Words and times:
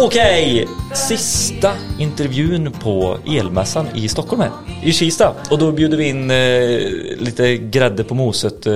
Okej, 0.00 0.68
sista 0.94 1.72
intervjun 1.98 2.72
på 2.72 3.18
elmässan 3.26 3.86
i 3.94 4.08
Stockholm 4.08 4.42
här, 4.42 4.50
i 4.82 4.92
Kista. 4.92 5.34
Och 5.50 5.58
då 5.58 5.72
bjuder 5.72 5.96
vi 5.96 6.08
in 6.08 6.30
eh, 6.30 7.24
lite 7.24 7.56
grädde 7.56 8.04
på 8.04 8.14
moset 8.14 8.66
eh, 8.66 8.72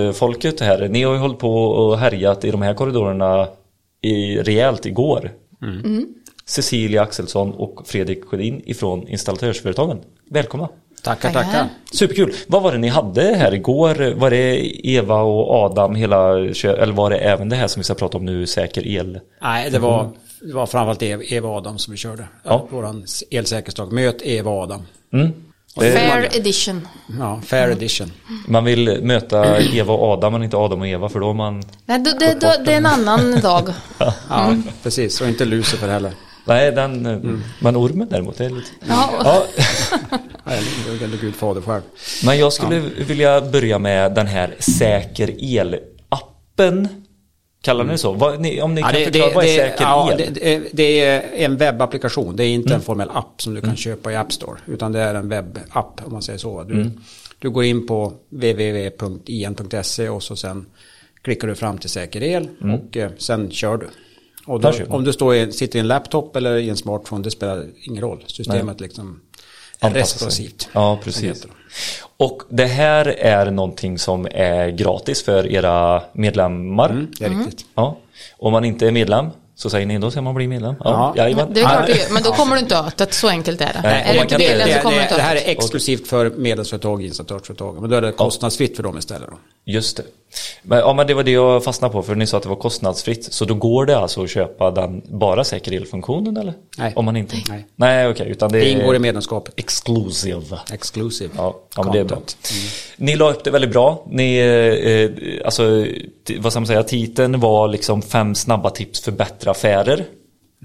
här. 0.61 0.89
Ni 0.89 1.03
har 1.03 1.13
ju 1.13 1.19
hållit 1.19 1.39
på 1.39 1.65
och 1.65 1.99
härjat 1.99 2.45
i 2.45 2.51
de 2.51 2.63
här 2.63 2.75
korridorerna 2.75 3.49
i, 4.01 4.37
rejält 4.37 4.87
igår. 4.87 5.31
Cecilia 6.47 7.03
Axelsson 7.03 7.53
och 7.53 7.83
Fredrik 7.87 8.25
Sjödin 8.25 8.63
ifrån 8.65 9.09
Installatörsföretagen. 9.09 10.01
Välkomna! 10.31 10.69
Tackar, 11.03 11.33
Tackar. 11.33 11.69
Superkul! 11.93 12.33
Vad 12.47 12.63
var 12.63 12.73
det 12.73 12.79
ni 12.79 12.89
hade 12.89 13.23
här 13.23 13.55
igår? 13.55 14.15
Var 14.15 14.31
det 14.31 14.71
Eva 14.89 15.21
och 15.23 15.51
Adam 15.51 15.95
hela 15.95 16.39
eller 16.39 16.93
var 16.93 17.11
det 17.11 17.17
även 17.17 17.49
det 17.49 17.57
här 17.57 17.67
som 17.67 17.81
vi 17.81 17.85
ska 17.85 17.95
prata 17.95 18.19
om 18.19 18.25
nu, 18.25 18.47
säker 18.47 18.87
el? 18.87 19.21
Nej, 19.43 19.71
det 19.71 19.79
var, 19.79 20.11
det 20.47 20.53
var 20.55 20.67
framförallt 20.67 21.03
Eva, 21.33 21.49
Adam 21.49 21.79
som 21.79 21.91
vi 21.91 21.97
körde. 21.97 22.25
Ja. 22.45 22.67
Våran 22.71 23.05
elsäkerhetsdag. 23.31 23.93
Möt 23.93 24.23
Eva 24.23 24.51
Adam. 24.51 24.83
Mm. 25.13 25.33
Det- 25.75 25.93
Fair 25.93 26.29
edition. 26.37 26.89
Ja, 27.19 27.41
fair 27.47 27.69
edition. 27.71 28.13
Man 28.49 28.65
vill 28.65 29.03
möta 29.03 29.61
Eva 29.61 29.93
och 29.95 30.03
Adam 30.13 30.33
men 30.33 30.43
inte 30.43 30.57
Adam 30.57 30.81
och 30.81 30.87
Eva 30.89 31.09
för 31.09 31.21
då 31.21 31.27
har 31.27 31.35
man 31.35 31.63
Nej, 31.87 31.99
det, 31.99 32.19
det, 32.19 32.35
det, 32.41 32.63
det 32.65 32.73
är 32.73 32.77
en 32.77 32.87
annan 32.87 33.41
dag. 33.43 33.69
Ja, 34.29 34.55
precis. 34.83 35.21
Och 35.21 35.29
inte 35.29 35.45
Lucifer 35.45 35.89
heller. 35.89 36.13
Nej, 36.45 36.73
den, 36.73 37.07
eh, 37.07 37.19
men 37.61 37.77
ormen 37.77 38.09
däremot 38.11 38.39
det 38.39 38.45
är 38.45 38.51
lite... 38.51 38.69
Ja, 38.89 39.11
Ja, 39.25 39.45
Nej, 40.45 40.61
det 40.99 41.05
är 41.05 41.21
Gud 41.21 41.35
fader 41.35 41.61
själv. 41.61 41.83
men 42.25 42.39
jag 42.39 42.53
skulle 42.53 42.81
vilja 42.81 43.41
börja 43.41 43.79
med 43.79 44.15
den 44.15 44.27
här 44.27 44.55
Säker 44.59 45.29
el-appen. 45.39 46.89
Kallar 47.63 47.85
ni 47.85 47.93
det 47.93 47.99
så? 47.99 48.13
Vad, 48.13 48.41
ni, 48.41 48.63
om 48.63 48.75
ni 48.75 48.81
Ja, 48.81 48.87
kan 48.87 48.95
det, 48.95 49.05
förklara, 49.05 49.29
det, 49.29 49.35
vad 49.35 49.45
är 49.45 49.49
det, 49.49 49.71
säker 49.71 49.85
ja, 49.85 50.13
el? 50.13 50.35
det, 50.35 50.69
det, 50.73 51.01
är 51.01 51.23
en 51.35 51.57
webbapplikation. 51.57 52.37
Det 52.37 52.45
är 52.45 52.49
inte 52.49 52.75
en 52.75 52.81
formell 52.81 53.11
app 53.13 53.43
som 53.43 53.55
du 53.55 53.61
kan 53.61 53.77
köpa 53.77 54.13
i 54.13 54.17
App 54.17 54.33
Store. 54.33 54.59
Utan 54.67 54.93
det 54.93 55.01
är 55.01 55.15
en 55.15 55.29
webbapp 55.29 56.01
om 56.05 56.13
man 56.13 56.23
säger 56.23 56.39
så. 56.39 56.63
Du, 56.63 56.91
du 57.39 57.51
går 57.51 57.65
in 57.65 57.87
på 57.87 58.13
www.in.se 58.29 60.09
och 60.09 60.23
så 60.23 60.37
sen 60.37 60.67
klickar 61.23 61.49
du 61.49 61.55
fram 61.55 61.79
till 61.79 61.91
säker 61.91 62.23
el 62.23 62.49
och 62.61 62.97
eh, 62.97 63.11
sen 63.19 63.51
kör 63.51 63.77
du. 63.77 63.89
Och 64.47 64.61
då, 64.61 64.73
om 64.89 65.05
du 65.05 65.13
står 65.13 65.35
i, 65.35 65.53
sitter 65.53 65.79
i 65.79 65.81
en 65.81 65.89
laptop 65.89 66.37
eller 66.37 66.57
i 66.57 66.69
en 66.69 66.77
smartphone, 66.77 67.25
det 67.25 67.31
spelar 67.31 67.67
ingen 67.83 68.03
roll. 68.03 68.25
Systemet 68.27 68.81
liksom 68.81 69.03
Anpassa 69.03 69.21
sig. 69.21 69.21
Responsivt. 69.91 70.69
Ja, 70.73 70.99
precis. 71.05 71.47
Och 72.17 72.43
det 72.49 72.67
här 72.67 73.07
är 73.07 73.51
någonting 73.51 73.99
som 73.99 74.27
är 74.31 74.69
gratis 74.69 75.25
för 75.25 75.47
era 75.53 76.03
medlemmar. 76.13 76.91
Mm, 76.91 77.13
det 77.19 77.25
är 77.25 77.31
riktigt. 77.31 77.67
Ja. 77.75 77.99
Om 78.39 78.53
man 78.53 78.65
inte 78.65 78.87
är 78.87 78.91
medlem 78.91 79.31
så 79.55 79.71
säger 79.71 79.87
ni 79.87 79.99
då 79.99 80.11
ska 80.11 80.23
man 80.23 80.35
bli 80.35 80.49
medlem. 80.49 80.75
Ja. 80.85 81.15
jajamän. 81.17 81.49
det 81.55 81.61
är 81.61 81.65
klart 81.65 81.87
du. 81.87 82.15
Men 82.15 82.23
då 82.23 82.33
kommer 82.33 82.57
du 82.57 82.63
inte 82.63 82.81
åt 82.81 82.97
det. 82.97 83.15
Så 83.15 83.29
enkelt 83.29 83.61
är 83.61 83.73
det. 83.73 83.81
Nej, 83.83 84.03
är 84.03 84.13
du 84.13 84.19
man 84.19 84.25
inte 84.25 84.39
medlem 84.39 84.69
Det, 84.69 84.75
så 84.75 84.81
kommer 84.81 84.97
du 84.97 84.99
det, 84.99 85.03
inte 85.03 85.17
det 85.17 85.23
här 85.23 85.37
åt 85.37 85.43
är 85.43 85.51
exklusivt 85.51 86.09
för 86.09 86.31
medlemsföretag 86.31 86.95
och 86.95 87.03
installatörsföretag. 87.03 87.81
Men 87.81 87.91
då 87.91 87.97
är 87.97 88.03
det 88.03 88.13
kostnadsfritt 88.13 88.77
för 88.77 88.83
dem 88.83 88.99
istället. 88.99 89.29
Då. 89.31 89.39
Just 89.65 89.97
det. 89.97 90.03
Men, 90.63 90.79
ja, 90.79 90.93
men 90.93 91.07
det 91.07 91.15
var 91.15 91.23
det 91.23 91.31
jag 91.31 91.65
fastnade 91.65 91.93
på 91.93 92.03
för 92.03 92.15
ni 92.15 92.27
sa 92.27 92.37
att 92.37 92.43
det 92.43 92.49
var 92.49 92.57
kostnadsfritt. 92.57 93.33
Så 93.33 93.45
då 93.45 93.55
går 93.55 93.87
det 93.87 93.99
alltså 93.99 94.23
att 94.25 94.31
köpa 94.31 94.71
den 94.71 95.03
bara 95.09 95.45
säker 95.45 95.73
elfunktionen 95.73 96.37
eller? 96.37 96.55
Nej. 96.79 96.93
Om 96.97 97.05
man 97.05 97.17
inte? 97.17 97.37
Nej. 97.49 97.67
Nej 97.77 98.09
okej, 98.09 98.29
utan 98.31 98.53
det, 98.53 98.59
Det 98.59 98.69
ingår 98.71 98.97
i 98.97 98.99
medlemskapet. 98.99 99.55
exclusive. 99.57 100.59
Exclusive. 100.73 101.31
Ja, 101.37 101.61
ja 101.77 101.83
men 101.83 101.93
det 101.93 101.99
är 101.99 102.05
bra. 102.05 102.17
content. 102.17 102.37
Ni 102.97 103.17
la 103.17 103.31
upp 103.31 103.45
det 103.45 103.51
väldigt 103.51 103.73
bra. 103.73 104.07
Ni, 104.11 104.37
eh, 104.39 105.45
alltså, 105.47 105.87
t- 106.27 106.37
vad 106.41 106.53
ska 106.53 106.61
man 106.61 106.67
säga, 106.67 106.83
titeln 106.83 107.41
var 107.41 107.69
liksom 107.69 108.03
fem 108.03 108.35
snabba 108.35 108.71
tips 108.71 109.01
för 109.01 109.13
bättre 109.13 109.51
affärer. 109.51 110.05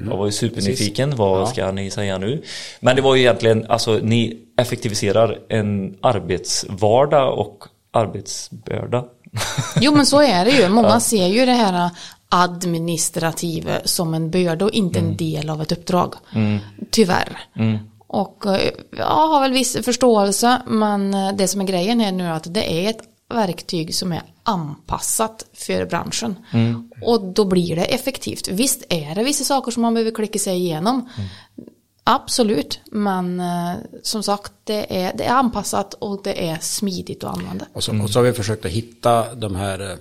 Jag 0.09 0.17
var 0.17 0.25
ju 0.25 0.31
supernyfiken, 0.31 1.15
vad 1.15 1.41
Ja. 1.41 1.45
ska 1.45 1.71
ni 1.71 1.91
säga 1.91 2.17
nu? 2.17 2.43
Men 2.79 2.95
det 2.95 3.01
var 3.01 3.15
ju 3.15 3.21
egentligen, 3.21 3.65
alltså 3.69 3.99
ni 4.03 4.37
effektiviserar 4.59 5.39
en 5.49 5.97
arbetsvardag 6.01 7.39
och 7.39 7.63
arbetsbörda. 7.93 9.05
Jo 9.81 9.95
men 9.95 10.05
så 10.05 10.21
är 10.21 10.45
det 10.45 10.51
ju. 10.51 10.69
Många 10.69 10.99
ser 10.99 11.27
ju 11.27 11.45
det 11.45 11.51
här 11.53 11.89
administrativa 12.29 13.79
som 13.85 14.13
en 14.13 14.31
börda 14.31 14.65
och 14.65 14.71
inte 14.71 14.99
Mm. 14.99 15.11
en 15.11 15.17
del 15.17 15.49
av 15.49 15.61
ett 15.61 15.71
uppdrag. 15.71 16.15
Tyvärr. 16.91 17.39
Och 18.07 18.45
eh, 18.45 18.71
jag 18.97 19.05
har 19.27 19.41
väl 19.41 19.51
viss 19.53 19.77
förståelse 19.85 20.61
men 20.67 21.13
eh, 21.13 21.31
det 21.35 21.47
som 21.47 21.61
är 21.61 21.65
grejen 21.65 22.01
är 22.01 22.11
nu 22.11 22.27
att 22.27 22.53
det 22.53 22.85
är 22.85 22.89
ett 22.89 22.99
verktyg 23.33 23.95
som 23.95 24.11
är 24.11 24.21
anpassat 24.43 25.45
för 25.53 25.85
branschen. 25.85 26.35
Mm. 26.51 26.91
Och 27.05 27.21
då 27.33 27.45
blir 27.45 27.75
det 27.75 27.83
effektivt. 27.85 28.47
Visst 28.47 28.83
är 28.89 29.15
det 29.15 29.23
vissa 29.23 29.43
saker 29.43 29.71
som 29.71 29.81
man 29.81 29.93
behöver 29.93 30.11
klicka 30.11 30.39
sig 30.39 30.57
igenom. 30.57 31.09
Absolut, 32.09 32.79
men 32.85 33.39
eh, 33.39 33.75
som 34.03 34.23
sagt 34.23 34.51
det 34.63 35.01
är, 35.01 35.17
det 35.17 35.23
är 35.23 35.33
anpassat 35.33 35.93
och 35.93 36.23
det 36.23 36.49
är 36.49 36.57
smidigt 36.57 37.23
att 37.23 37.37
använda. 37.37 37.65
Och 37.73 37.83
så, 37.83 38.01
och 38.03 38.09
så 38.09 38.19
har 38.19 38.23
vi 38.23 38.33
försökt 38.33 38.65
att 38.65 38.71
hitta 38.71 39.35
de 39.35 39.55
här 39.55 39.91
eh, 39.91 39.97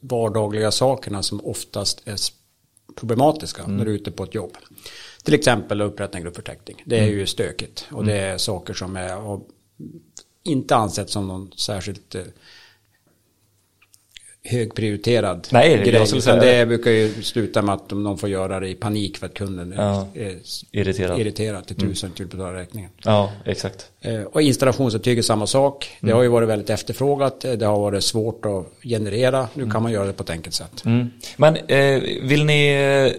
vardagliga 0.00 0.70
sakerna 0.70 1.22
som 1.22 1.40
oftast 1.44 2.02
är 2.04 2.16
problematiska 2.96 3.66
när 3.66 3.84
du 3.84 3.90
är 3.90 3.94
ute 3.94 4.10
på 4.10 4.24
ett 4.24 4.34
jobb. 4.34 4.56
Till 5.22 5.34
exempel 5.34 5.80
att 5.80 5.92
upprätta 5.92 6.18
en 6.18 6.24
gruppförteckning. 6.24 6.82
Det 6.86 6.98
är 6.98 7.06
ju 7.06 7.26
stökigt 7.26 7.86
och 7.90 8.04
det 8.04 8.16
är 8.16 8.38
saker 8.38 8.74
som 8.74 8.96
är 8.96 9.40
inte 10.42 10.76
ansett 10.76 11.10
som 11.10 11.28
någon 11.28 11.52
särskilt 11.56 12.14
eh, 12.14 12.22
högprioriterad 14.44 15.48
Nej, 15.50 15.70
jag 15.72 15.84
grej. 15.84 16.06
skulle 16.06 16.18
Utan 16.20 16.38
det 16.38 16.66
brukar 16.66 16.90
ju 16.90 17.22
sluta 17.22 17.62
med 17.62 17.74
att 17.74 17.88
de, 17.88 18.04
de 18.04 18.18
får 18.18 18.28
göra 18.28 18.60
det 18.60 18.68
i 18.68 18.74
panik 18.74 19.16
för 19.18 19.26
att 19.26 19.34
kunden 19.34 19.74
Ja. 19.76 20.06
är 20.14 20.36
Irriterad. 20.72 21.20
irriterad 21.20 21.66
till 21.66 21.76
tusen 21.76 22.10
till 22.10 22.24
att 22.24 22.30
betala 22.30 22.54
räkningen. 22.58 22.90
Ja, 23.04 23.30
exakt. 23.44 23.86
Eh, 24.00 24.20
Och 24.22 24.42
installationsintyg 24.42 25.18
är 25.18 25.22
samma 25.22 25.46
sak. 25.46 25.96
Det 26.00 26.12
har 26.12 26.22
ju 26.22 26.28
varit 26.28 26.48
väldigt 26.48 26.70
efterfrågat. 26.70 27.44
Eh, 27.44 27.52
Det 27.52 27.66
har 27.66 27.78
varit 27.78 28.04
svårt 28.04 28.44
att 28.46 28.66
generera. 28.88 29.48
Nu 29.54 29.70
kan 29.70 29.82
man 29.82 29.92
göra 29.92 30.06
det 30.06 30.12
på 30.12 30.22
ett 30.22 30.30
enkelt 30.30 30.54
sätt. 30.54 30.84
Mm. 30.84 31.10
Men 31.36 31.56
eh, 31.56 32.02
vill 32.22 32.44
ni 32.44 32.68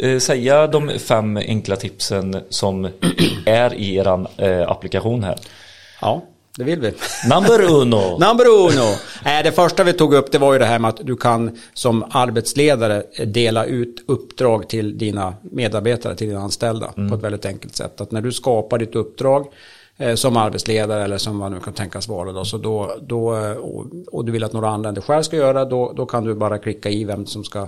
eh, 0.01 0.19
säga 0.19 0.67
de 0.67 0.89
fem 0.99 1.37
enkla 1.37 1.75
tipsen 1.75 2.41
som 2.49 2.85
är 3.45 3.73
i 3.73 3.95
er 3.95 4.25
eh, 4.37 4.69
applikation 4.71 5.23
här? 5.23 5.35
Ja, 6.01 6.23
det 6.57 6.63
vill 6.63 6.79
vi. 6.79 6.93
Number 7.29 7.61
uno! 7.81 8.17
Number 8.27 8.47
uno. 8.47 8.91
Eh, 9.25 9.43
Det 9.43 9.51
första 9.51 9.83
vi 9.83 9.93
tog 9.93 10.13
upp 10.13 10.31
det 10.31 10.37
var 10.37 10.53
ju 10.53 10.59
det 10.59 10.65
här 10.65 10.79
med 10.79 10.89
att 10.89 10.99
du 11.03 11.15
kan 11.15 11.57
som 11.73 12.03
arbetsledare 12.11 13.03
dela 13.25 13.65
ut 13.65 14.03
uppdrag 14.07 14.69
till 14.69 14.97
dina 14.97 15.33
medarbetare, 15.41 16.15
till 16.15 16.27
dina 16.27 16.41
anställda 16.41 16.87
på 17.09 17.15
ett 17.15 17.23
väldigt 17.23 17.45
enkelt 17.45 17.75
sätt. 17.75 18.01
Att 18.01 18.11
när 18.11 18.21
du 18.21 18.31
skapar 18.31 18.77
ditt 18.77 18.95
uppdrag 18.95 19.47
eh, 19.97 20.15
som 20.15 20.37
arbetsledare 20.37 21.03
eller 21.03 21.17
som 21.17 21.39
vad 21.39 21.51
nu 21.51 21.59
kan 21.59 21.73
tänkas 21.73 22.07
vara 22.07 22.31
då, 22.31 22.45
så 22.45 22.57
då, 22.57 22.95
då 23.01 23.35
eh, 23.35 23.51
och, 23.51 23.85
och 24.11 24.25
du 24.25 24.31
vill 24.31 24.43
att 24.43 24.53
några 24.53 24.69
andra 24.69 24.89
än 24.89 24.95
dig 24.95 25.03
själv 25.03 25.23
ska 25.23 25.35
göra, 25.35 25.65
då, 25.65 25.93
då 25.95 26.05
kan 26.05 26.23
du 26.23 26.33
bara 26.33 26.57
klicka 26.57 26.89
i 26.89 27.03
vem 27.03 27.25
som 27.25 27.43
ska 27.43 27.67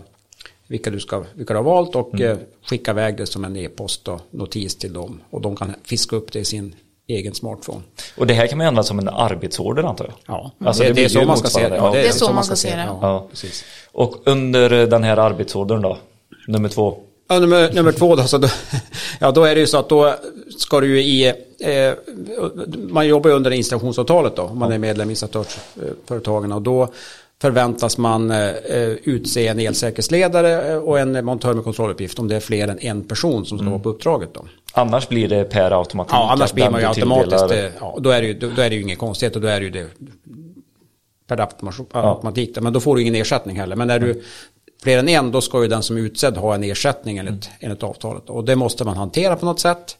vilka 0.67 0.89
du, 0.89 0.99
ska, 0.99 1.23
vilka 1.33 1.53
du 1.53 1.57
har 1.57 1.63
valt 1.63 1.95
och 1.95 2.21
eh, 2.21 2.37
skicka 2.69 2.91
iväg 2.91 3.17
det 3.17 3.25
som 3.25 3.45
en 3.45 3.55
e-post 3.55 4.07
och 4.07 4.21
notis 4.31 4.75
till 4.75 4.93
dem. 4.93 5.21
Och 5.29 5.41
de 5.41 5.55
kan 5.55 5.73
fiska 5.83 6.15
upp 6.15 6.31
det 6.31 6.39
i 6.39 6.45
sin 6.45 6.75
egen 7.07 7.33
smartphone. 7.33 7.81
Och 8.17 8.27
det 8.27 8.33
här 8.33 8.47
kan 8.47 8.57
man 8.57 8.67
använda 8.67 8.83
som 8.83 8.99
en 8.99 9.09
arbetsorder 9.09 9.83
antar 9.83 10.05
jag? 10.05 10.13
Ja, 10.35 10.51
Alltså, 10.67 10.83
det, 10.83 10.89
det 10.89 10.93
det 10.93 11.03
är 11.05 11.09
så 11.09 11.25
man 11.25 11.37
ska 11.37 11.47
se 11.47 11.69
det. 11.69 11.75
Ja, 11.75 11.91
Det 11.91 12.07
är 12.07 12.11
så 12.11 12.33
man 12.33 12.43
ska 12.43 12.55
se 12.55 12.69
det. 12.75 12.83
Ja, 12.87 12.99
Ja. 13.01 13.27
precis. 13.29 13.65
Och 13.91 14.15
under 14.25 14.69
den 14.87 15.03
här 15.03 15.17
arbetsordern 15.17 15.81
då? 15.81 15.97
Nummer 16.47 16.69
två? 16.69 16.97
Ja, 17.29 17.39
nummer, 17.39 17.71
nummer 17.73 17.91
två 17.91 18.15
då, 18.15 18.23
så 18.23 18.37
då, 18.37 18.47
ja, 19.19 19.31
då 19.31 19.43
är 19.43 19.55
det 19.55 19.61
ju 19.61 19.67
så 19.67 19.77
att 19.77 19.89
då 19.89 20.13
ska 20.57 20.79
du 20.79 20.87
ju 20.87 21.01
i, 21.01 21.25
eh, 21.59 21.93
man 22.89 23.07
jobbar 23.07 23.29
ju 23.29 23.35
under 23.35 23.51
installationsavtalet 23.51 24.35
då, 24.35 24.41
om 24.41 24.59
man 24.59 24.71
är 24.71 24.77
medlem 24.77 25.09
i 25.09 25.11
installatörsföretagen 25.11 26.51
och 26.51 26.61
då 26.61 26.87
förväntas 27.41 27.97
man 27.97 28.31
eh, 28.31 28.49
utse 29.03 29.47
en 29.47 29.59
elsäkerhetsledare 29.59 30.77
och 30.77 30.99
en 30.99 31.25
montör 31.25 31.53
med 31.53 31.63
kontrolluppgift 31.63 32.19
om 32.19 32.27
det 32.27 32.35
är 32.35 32.39
fler 32.39 32.67
än 32.67 32.79
en 32.79 33.03
person 33.03 33.45
som 33.45 33.57
ska 33.57 33.69
vara 33.69 33.79
på 33.79 33.89
uppdraget 33.89 34.29
då. 34.33 34.45
Annars 34.77 35.07
blir 35.09 35.27
det 35.27 35.43
per 35.43 35.71
automatik? 35.79 36.13
Ja, 36.13 36.31
annars 36.31 36.53
blir 36.53 36.69
man 36.69 36.81
ju 36.81 36.87
automatiskt, 36.87 37.29
tilldelar- 37.47 37.65
eh, 37.65 37.71
ja, 37.79 37.97
då 37.99 38.09
är 38.09 38.21
det 38.21 38.27
ju, 38.27 38.33
då, 38.33 38.49
då 38.55 38.61
är 38.61 38.69
det 38.69 38.75
ju 38.75 38.81
inget 38.81 38.97
konstigt 38.99 39.35
och 39.35 39.41
då 39.41 39.47
är 39.47 39.59
det 39.59 39.65
ju 39.65 39.71
det 39.71 39.87
per 41.27 41.37
automa- 41.37 41.85
automatik. 41.93 42.57
Men 42.61 42.73
då 42.73 42.79
får 42.79 42.95
du 42.95 43.01
ingen 43.01 43.15
ersättning 43.15 43.55
heller. 43.59 43.75
Men 43.75 43.87
när 43.87 43.99
du 43.99 44.23
fler 44.83 44.97
än 44.99 45.09
en, 45.09 45.31
då 45.31 45.41
ska 45.41 45.61
ju 45.61 45.67
den 45.67 45.83
som 45.83 45.97
är 45.97 46.01
utsedd 46.01 46.37
ha 46.37 46.55
en 46.55 46.63
ersättning 46.63 47.17
enligt, 47.17 47.49
enligt 47.59 47.83
avtalet. 47.83 48.29
Och 48.29 48.43
det 48.43 48.55
måste 48.55 48.83
man 48.83 48.97
hantera 48.97 49.35
på 49.35 49.45
något 49.45 49.59
sätt. 49.59 49.97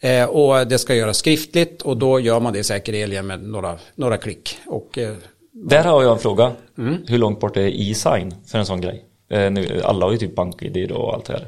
Eh, 0.00 0.24
och 0.24 0.66
det 0.66 0.78
ska 0.78 0.94
göras 0.94 1.16
skriftligt 1.16 1.82
och 1.82 1.96
då 1.96 2.20
gör 2.20 2.40
man 2.40 2.52
det 2.52 2.58
i 2.58 2.64
säker 2.64 2.94
el 2.94 3.22
med 3.22 3.42
några, 3.42 3.76
några 3.94 4.16
klick. 4.16 4.58
Och, 4.66 4.98
eh, 4.98 5.14
Där 5.52 5.84
har 5.84 6.02
jag 6.02 6.12
en 6.12 6.18
fråga. 6.18 6.52
Mm. 6.78 6.96
Hur 7.06 7.18
långt 7.18 7.40
bort 7.40 7.56
är 7.56 7.90
e-sign 7.90 8.34
för 8.46 8.58
en 8.58 8.66
sån 8.66 8.80
grej? 8.80 9.04
Eh, 9.30 9.50
nu, 9.50 9.80
alla 9.84 10.06
har 10.06 10.12
ju 10.12 10.18
typ 10.18 10.34
bank-id 10.34 10.90
och 10.92 11.14
allt 11.14 11.24
det 11.24 11.32
här. 11.32 11.46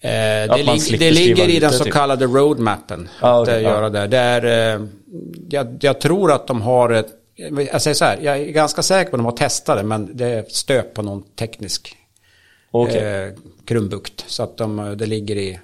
Eh, 0.00 0.50
Att 0.50 0.56
det, 0.58 0.62
lig, 0.62 0.98
det 0.98 1.10
ligger 1.10 1.48
i 1.48 1.58
den 1.60 1.70
det, 1.70 1.76
så 1.76 1.84
typ. 1.84 1.92
kallade 1.92 2.24
roadmappen. 2.26 3.08
Ja, 3.20 3.42
att 3.42 3.48
okej, 3.48 3.56
eh, 3.56 3.62
göra 3.62 3.90
det. 3.90 4.06
det 4.06 4.18
är, 4.18 4.74
eh, 4.76 4.86
jag, 5.50 5.78
jag 5.80 6.00
tror 6.00 6.32
att 6.32 6.46
de 6.46 6.62
har 6.62 6.90
ett, 6.90 7.08
jag 7.72 7.82
säger 7.82 7.94
så 7.94 8.04
här, 8.04 8.18
jag 8.22 8.38
är 8.38 8.44
ganska 8.44 8.82
säker 8.82 9.10
på 9.10 9.16
att 9.16 9.18
de 9.18 9.24
har 9.24 9.32
testat 9.32 9.76
det 9.78 9.82
men 9.82 10.16
det 10.16 10.26
är 10.26 10.44
stöp 10.48 10.94
på 10.94 11.02
någon 11.02 11.22
teknisk 11.22 11.96
Okej. 12.70 13.24
eh, 13.24 13.32
krumbukt. 13.64 14.24
Så 14.26 14.42
att 14.42 14.56
de, 14.56 14.94
det 14.98 15.06
ligger 15.06 15.36
i 15.36 15.58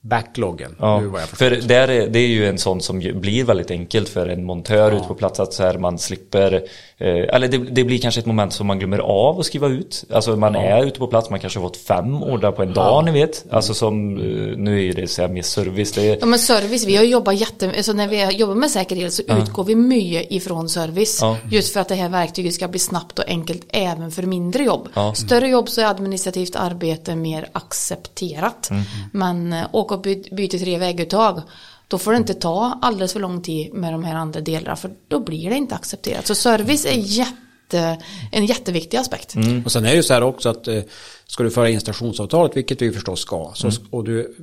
backloggen. 0.00 0.76
Ja, 0.78 1.02
för 1.26 1.50
där 1.50 1.88
är, 1.88 2.08
det 2.08 2.18
är 2.18 2.28
ju 2.28 2.48
en 2.48 2.58
sån 2.58 2.80
som 2.80 2.98
blir 2.98 3.44
väldigt 3.44 3.70
enkelt 3.70 4.08
för 4.08 4.28
en 4.28 4.44
montör 4.44 4.92
ute 4.92 5.08
på 5.08 5.14
plats 5.14 5.40
att 5.40 5.52
så 5.52 5.62
här 5.62 5.78
man 5.78 5.98
slipper 5.98 6.54
eh, 6.98 7.08
Eller 7.08 7.48
det, 7.48 7.58
det 7.58 7.84
blir 7.84 7.98
kanske 7.98 8.20
ett 8.20 8.26
moment 8.26 8.52
som 8.52 8.66
man 8.66 8.78
glömmer 8.78 8.98
av 8.98 9.40
att 9.40 9.46
skriva 9.46 9.68
ut 9.68 10.04
Alltså 10.12 10.36
man 10.36 10.56
är 10.56 10.84
ute 10.84 10.98
på 10.98 11.06
plats, 11.06 11.30
man 11.30 11.40
kanske 11.40 11.58
har 11.58 11.66
fått 11.66 11.76
fem 11.76 12.22
ordrar 12.22 12.52
på 12.52 12.62
en 12.62 12.74
dag 12.74 13.04
ni 13.04 13.10
vet 13.10 13.44
Alltså 13.50 13.74
som, 13.74 14.16
eh, 14.16 14.56
nu 14.56 14.88
är 14.88 14.92
det 14.92 15.08
så 15.08 15.22
här 15.22 15.28
mer 15.28 15.42
service 15.42 15.92
det 15.92 16.08
är, 16.08 16.18
Ja 16.20 16.26
men 16.26 16.38
service, 16.38 16.84
vi 16.84 16.96
har 16.96 17.04
jobbat 17.04 17.40
jätte, 17.40 17.72
alltså 17.76 17.92
när 17.92 18.08
vi 18.08 18.36
jobbar 18.36 18.54
med 18.54 18.70
säkerhet 18.70 19.12
så 19.12 19.22
utgår 19.22 19.64
vi 19.64 19.74
mycket 19.74 20.32
ifrån 20.32 20.68
service. 20.68 21.18
Ja. 21.22 21.36
Just 21.50 21.72
för 21.72 21.80
att 21.80 21.88
det 21.88 21.94
här 21.94 22.08
verktyget 22.08 22.54
ska 22.54 22.68
bli 22.68 22.78
snabbt 22.78 23.18
och 23.18 23.24
enkelt 23.28 23.62
även 23.68 24.10
för 24.10 24.22
mindre 24.22 24.62
jobb. 24.62 24.88
Ja. 24.94 25.14
Större 25.14 25.48
jobb 25.48 25.68
så 25.68 25.80
är 25.80 25.84
administrativt 25.84 26.56
arbete 26.56 27.16
mer 27.16 27.48
accepterat. 27.52 28.70
Mm. 28.70 28.82
Men 29.12 29.52
äh, 29.52 29.66
åka 29.88 29.94
och 29.94 30.00
by, 30.02 30.22
byta 30.32 30.58
tre 30.58 30.78
vägguttag, 30.78 31.42
då 31.88 31.98
får 31.98 32.12
det 32.12 32.18
inte 32.18 32.34
ta 32.34 32.78
alldeles 32.82 33.12
för 33.12 33.20
lång 33.20 33.42
tid 33.42 33.74
med 33.74 33.92
de 33.92 34.04
här 34.04 34.14
andra 34.14 34.40
delarna 34.40 34.76
för 34.76 34.90
då 35.08 35.20
blir 35.20 35.50
det 35.50 35.56
inte 35.56 35.74
accepterat. 35.74 36.26
Så 36.26 36.34
service 36.34 36.86
är 36.86 36.92
jätte, 36.94 37.98
en 38.32 38.46
jätteviktig 38.46 38.96
aspekt. 38.96 39.34
Mm. 39.34 39.64
Och 39.64 39.72
sen 39.72 39.84
är 39.84 39.88
det 39.90 39.96
ju 39.96 40.02
så 40.02 40.14
här 40.14 40.22
också 40.22 40.48
att 40.48 40.68
eh, 40.68 40.82
ska 41.26 41.42
du 41.42 41.50
föra 41.50 41.68
in 41.70 41.80
stationsavtalet, 41.80 42.56
vilket 42.56 42.82
vi 42.82 42.92
förstås 42.92 43.20
ska, 43.20 43.52
så, 43.54 43.66
Mm. 43.66 43.78
och 43.90 44.04
du 44.04 44.36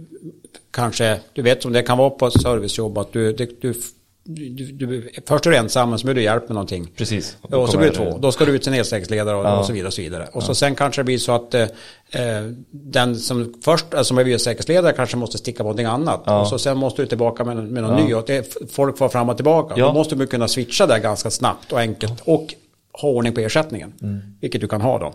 kanske, 0.71 1.19
du 1.33 1.41
vet 1.41 1.61
som 1.61 1.73
det 1.73 1.81
kan 1.81 1.97
vara 1.97 2.09
på 2.09 2.27
ett 2.27 2.41
servicejobb 2.41 2.97
att 2.97 3.13
du, 3.13 3.33
det, 3.33 3.61
du, 3.61 3.73
du, 4.27 4.49
du 4.71 5.09
först 5.27 5.45
är 5.45 5.49
du 5.51 5.57
ensam 5.57 5.89
men 5.89 5.99
så 5.99 6.05
behöver 6.05 6.19
du 6.21 6.23
hjälp 6.25 6.43
med 6.49 6.53
någonting. 6.55 6.87
Precis 6.97 7.37
Och 7.41 7.49
så 7.49 7.65
kommer- 7.65 7.77
blir 7.77 7.89
det 8.05 8.11
två. 8.11 8.17
Då 8.17 8.31
ska 8.31 8.45
du 8.45 8.51
ut 8.55 8.61
till 8.61 8.73
elsäkerhetsledare 8.73 9.35
och, 9.37 9.45
Ja. 9.45 9.59
och 9.59 9.65
så 9.65 9.73
vidare. 9.73 9.87
Och, 9.87 9.93
så 9.93 10.01
vidare. 10.01 10.27
och 10.33 10.43
så 10.43 10.55
sen 10.55 10.75
kanske 10.75 10.99
det 11.01 11.05
blir 11.05 11.17
så 11.17 11.31
att 11.31 11.53
eh, 11.53 11.61
eh, 11.61 12.43
den 12.71 13.15
som 13.15 13.53
först, 13.61 13.85
alltså 13.93 14.03
som 14.03 14.17
är 14.17 14.25
elsäkerhetsledare 14.25 14.93
kanske 14.93 15.17
måste 15.17 15.37
sticka 15.37 15.57
på 15.57 15.63
någonting 15.63 15.85
annat. 15.85 16.23
Ja. 16.25 16.41
Och 16.41 16.47
så 16.47 16.59
sen 16.59 16.77
måste 16.77 17.01
du 17.01 17.07
tillbaka 17.07 17.43
med, 17.43 17.55
med 17.57 17.83
någon 17.83 18.05
ny. 18.05 18.13
Och 18.13 18.23
det, 18.27 18.55
folk 18.71 18.97
får 18.97 19.09
fram 19.09 19.29
och 19.29 19.35
tillbaka. 19.35 19.73
Ja. 19.77 19.85
Då 19.87 19.93
måste 19.93 20.15
du 20.15 20.27
kunna 20.27 20.47
switcha 20.47 20.85
där 20.87 20.99
ganska 20.99 21.29
snabbt 21.31 21.71
och 21.71 21.79
enkelt. 21.79 22.21
Och 22.25 22.53
ha 23.01 23.09
ordning 23.09 23.33
på 23.33 23.39
ersättningen. 23.41 23.93
Mm. 24.01 24.19
Vilket 24.41 24.61
du 24.61 24.67
kan 24.67 24.81
ha 24.81 24.99
då. 24.99 25.13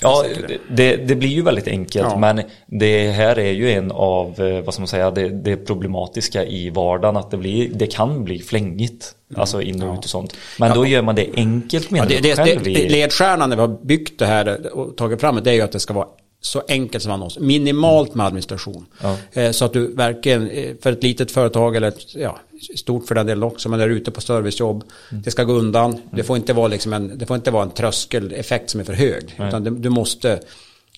Ja, 0.00 0.24
det, 0.68 0.96
det 0.96 1.14
blir 1.14 1.28
ju 1.28 1.42
väldigt 1.42 1.68
enkelt 1.68 2.06
Ja. 2.10 2.18
men 2.18 2.42
det 2.66 3.10
här 3.10 3.38
är 3.38 3.52
ju 3.52 3.72
en 3.72 3.92
av, 3.92 4.40
eh, 4.40 4.64
vad 4.64 4.74
ska 4.74 4.80
man 4.80 4.88
säga, 4.88 5.10
det, 5.10 5.28
det 5.28 5.56
problematiska 5.56 6.44
i 6.44 6.70
vardagen 6.70 7.16
att 7.16 7.30
det, 7.30 7.36
blir, 7.36 7.70
det 7.72 7.86
kan 7.86 8.24
bli 8.24 8.38
flängigt. 8.38 9.14
Alltså 9.36 9.62
in 9.62 9.82
och 9.82 9.94
ut 9.94 10.04
och 10.04 10.10
sånt. 10.10 10.36
Men 10.58 10.74
då 10.74 10.86
gör 10.86 11.02
man 11.02 11.14
det 11.14 11.28
enkelt 11.34 11.90
Mm. 11.90 12.08
Ja, 12.10 12.20
menar 12.20 12.46
det, 12.46 12.64
det, 12.64 12.74
det, 12.74 12.88
ledstjärnan 12.88 13.50
när 13.50 13.56
vi 13.56 13.62
har 13.62 13.78
byggt 13.84 14.18
det 14.18 14.26
här 14.26 14.76
och 14.76 14.96
tagit 14.96 15.20
fram 15.20 15.34
det, 15.34 15.40
det 15.40 15.50
är 15.50 15.54
ju 15.54 15.60
att 15.60 15.72
det 15.72 15.80
ska 15.80 15.94
vara 15.94 16.06
så 16.40 16.62
enkelt 16.68 17.02
som 17.02 17.12
annons. 17.12 17.38
Minimalt 17.38 18.14
med 18.14 18.26
administration. 18.26 18.86
Ja. 19.02 19.16
Eh, 19.32 19.50
Så 19.50 19.64
att 19.64 19.72
du 19.72 19.94
verkligen, 19.94 20.50
eh, 20.50 20.70
för 20.82 20.92
ett 20.92 21.02
litet 21.02 21.30
företag 21.30 21.76
eller 21.76 21.88
ett, 21.88 22.14
ja, 22.14 22.38
stort 22.76 23.06
för 23.08 23.14
den 23.14 23.26
delen 23.26 23.42
också, 23.42 23.68
men 23.68 23.80
är 23.80 23.88
ute 23.88 24.10
på 24.10 24.20
servicejobb, 24.20 24.84
Mm. 25.10 25.22
det 25.22 25.30
ska 25.30 25.44
gå 25.44 25.52
undan. 25.52 26.00
Det 26.12 26.22
får 26.22 26.36
inte 26.36 26.52
vara 26.52 26.68
liksom 26.68 26.92
en, 26.92 27.18
det 27.18 27.26
får 27.26 27.36
inte 27.36 27.50
vara 27.50 27.62
en 27.62 27.70
tröskeleffekt 27.70 28.70
som 28.70 28.80
är 28.80 28.84
för 28.84 28.92
hög. 28.92 29.34
Utan 29.48 29.64
det, 29.64 29.70
du 29.70 29.88
måste 29.90 30.40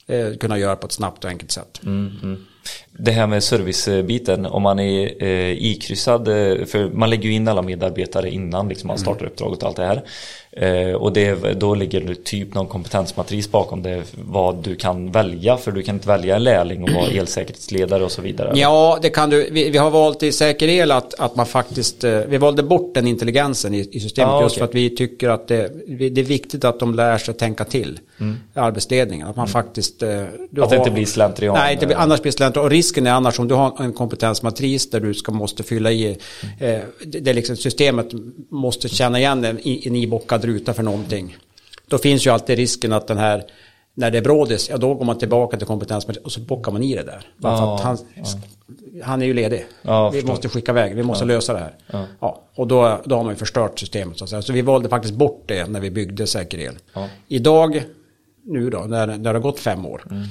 eh, 0.06 0.32
kunna 0.40 0.58
göra 0.58 0.76
på 0.76 0.86
ett 0.86 0.92
snabbt 0.92 1.24
och 1.24 1.30
enkelt 1.30 1.50
sätt. 1.50 1.80
Mm. 1.86 2.36
Det 2.98 3.10
här 3.12 3.26
med 3.26 3.42
servicebiten, 3.44 4.46
om 4.46 4.62
man 4.62 4.78
är 4.78 5.22
eh, 5.24 5.50
ikryssad, 5.52 6.28
eh, 6.28 6.64
för 6.64 6.90
man 6.94 7.10
lägger 7.10 7.24
ju 7.28 7.32
in 7.34 7.48
alla 7.48 7.62
medarbetare 7.62 8.30
innan 8.30 8.68
liksom 8.68 8.88
man 8.88 8.98
startar 8.98 9.26
uppdraget 9.26 9.62
och 9.62 9.68
allt 9.68 9.76
det 9.76 9.86
här. 9.86 10.02
Eh, 10.52 10.92
och 10.94 11.12
det, 11.12 11.34
då 11.60 11.74
ligger 11.74 12.00
det 12.00 12.24
typ 12.24 12.54
någon 12.54 12.66
kompetensmatris 12.66 13.50
bakom 13.50 13.82
det, 13.82 14.02
vad 14.24 14.56
du 14.64 14.76
kan 14.76 15.12
välja, 15.12 15.56
för 15.56 15.72
du 15.72 15.82
kan 15.82 15.94
inte 15.94 16.08
välja 16.08 16.36
en 16.36 16.44
lärling 16.44 16.82
och 16.82 16.90
vara 16.90 17.06
elsäkerhetsledare 17.10 18.04
och 18.04 18.12
så 18.12 18.22
vidare. 18.22 18.52
Ja, 18.54 18.98
det 19.02 19.10
kan 19.10 19.30
du. 19.30 19.48
Vi, 19.52 19.70
vi 19.70 19.78
har 19.78 19.90
valt 19.90 20.22
i 20.22 20.32
Säker 20.32 20.68
El 20.68 20.90
att, 20.90 21.14
att 21.20 21.36
man 21.36 21.46
faktiskt, 21.46 22.04
eh, 22.04 22.18
vi 22.18 22.38
valde 22.38 22.62
bort 22.62 22.94
den 22.94 23.06
intelligensen 23.06 23.74
i, 23.74 23.88
i 23.92 24.00
systemet 24.00 24.30
Ja, 24.32 24.42
just 24.42 24.52
okej. 24.54 24.58
för 24.58 24.64
att 24.64 24.74
vi 24.74 24.96
tycker 24.96 25.28
att 25.28 25.48
det, 25.48 25.70
det 26.10 26.20
är 26.20 26.24
viktigt 26.24 26.64
att 26.64 26.80
de 26.80 26.94
lär 26.94 27.18
sig 27.18 27.34
tänka 27.34 27.64
till. 27.64 27.98
Arbetsledningen, 28.54 29.26
att 29.26 29.36
man 29.36 29.48
faktiskt... 29.48 30.02
eh, 30.02 30.08
Du 30.08 30.16
Mm. 30.16 30.62
Att 30.62 30.70
det 30.70 30.76
inte 30.76 30.90
blir 30.90 31.06
slentrian. 31.06 31.54
Nej, 31.54 31.76
blir, 31.76 31.96
annars 31.96 32.22
blir 32.22 32.32
slentrian. 32.32 32.64
Och 32.64 32.70
risken 32.70 33.06
är 33.06 33.10
annars 33.10 33.38
om 33.38 33.48
du 33.48 33.54
har 33.54 33.82
en 33.84 33.92
kompetensmatris 33.92 34.90
där 34.90 35.00
du 35.00 35.14
ska, 35.14 35.32
måste 35.32 35.62
fylla 35.62 35.92
i, 35.92 36.06
eh, 36.60 36.78
det, 37.06 37.20
det 37.20 37.32
liksom 37.32 37.56
systemet 37.56 38.06
måste 38.50 38.88
känna 38.88 39.18
igen 39.18 39.44
en, 39.44 39.58
i- 39.58 39.82
en 39.88 39.96
ibockad 39.96 40.39
ruta 40.44 40.74
för 40.74 40.82
någonting. 40.82 41.36
Då 41.88 41.98
finns 41.98 42.26
ju 42.26 42.30
alltid 42.30 42.56
risken 42.56 42.92
att 42.92 43.06
den 43.06 43.18
här 43.18 43.44
när 43.94 44.10
det 44.10 44.18
är 44.18 44.22
brådis, 44.22 44.70
ja 44.70 44.76
då 44.76 44.94
går 44.94 45.04
man 45.04 45.18
tillbaka 45.18 45.56
till 45.56 45.66
kompetensmatris 45.66 46.24
och 46.24 46.32
så 46.32 46.40
bockar 46.40 46.72
man 46.72 46.82
i 46.82 46.94
det 46.94 47.02
där. 47.02 47.26
Bara 47.36 47.52
Ja, 47.56 47.80
han, 47.82 47.98
han 49.02 49.22
är 49.22 49.26
ju 49.26 49.34
ledig. 49.34 49.66
Ja, 49.82 50.10
vi 50.10 50.18
förstår. 50.18 50.32
måste 50.32 50.48
skicka 50.48 50.72
iväg, 50.72 50.94
vi 50.96 51.02
måste 51.02 51.24
lösa 51.24 51.52
det 51.52 51.58
här. 51.58 51.74
Ja. 52.20 52.42
och 52.54 52.66
då, 52.66 53.00
då 53.04 53.16
har 53.16 53.24
man 53.24 53.32
ju 53.32 53.36
förstört 53.38 53.78
systemet. 53.78 54.18
Så, 54.18 54.24
att 54.24 54.30
säga. 54.30 54.42
så 54.42 54.52
vi 54.52 54.62
valde 54.62 54.88
faktiskt 54.88 55.14
bort 55.14 55.42
det 55.46 55.66
när 55.70 55.80
vi 55.80 55.90
byggde 55.90 56.26
Säker 56.26 56.58
El. 56.58 56.74
Ja. 56.94 57.08
Idag, 57.28 57.82
nu 58.44 58.70
då, 58.70 58.78
när, 58.78 59.06
när 59.06 59.18
det 59.18 59.30
har 59.30 59.38
gått 59.40 59.58
fem 59.58 59.86
år. 59.86 60.02
Mm, 60.10 60.22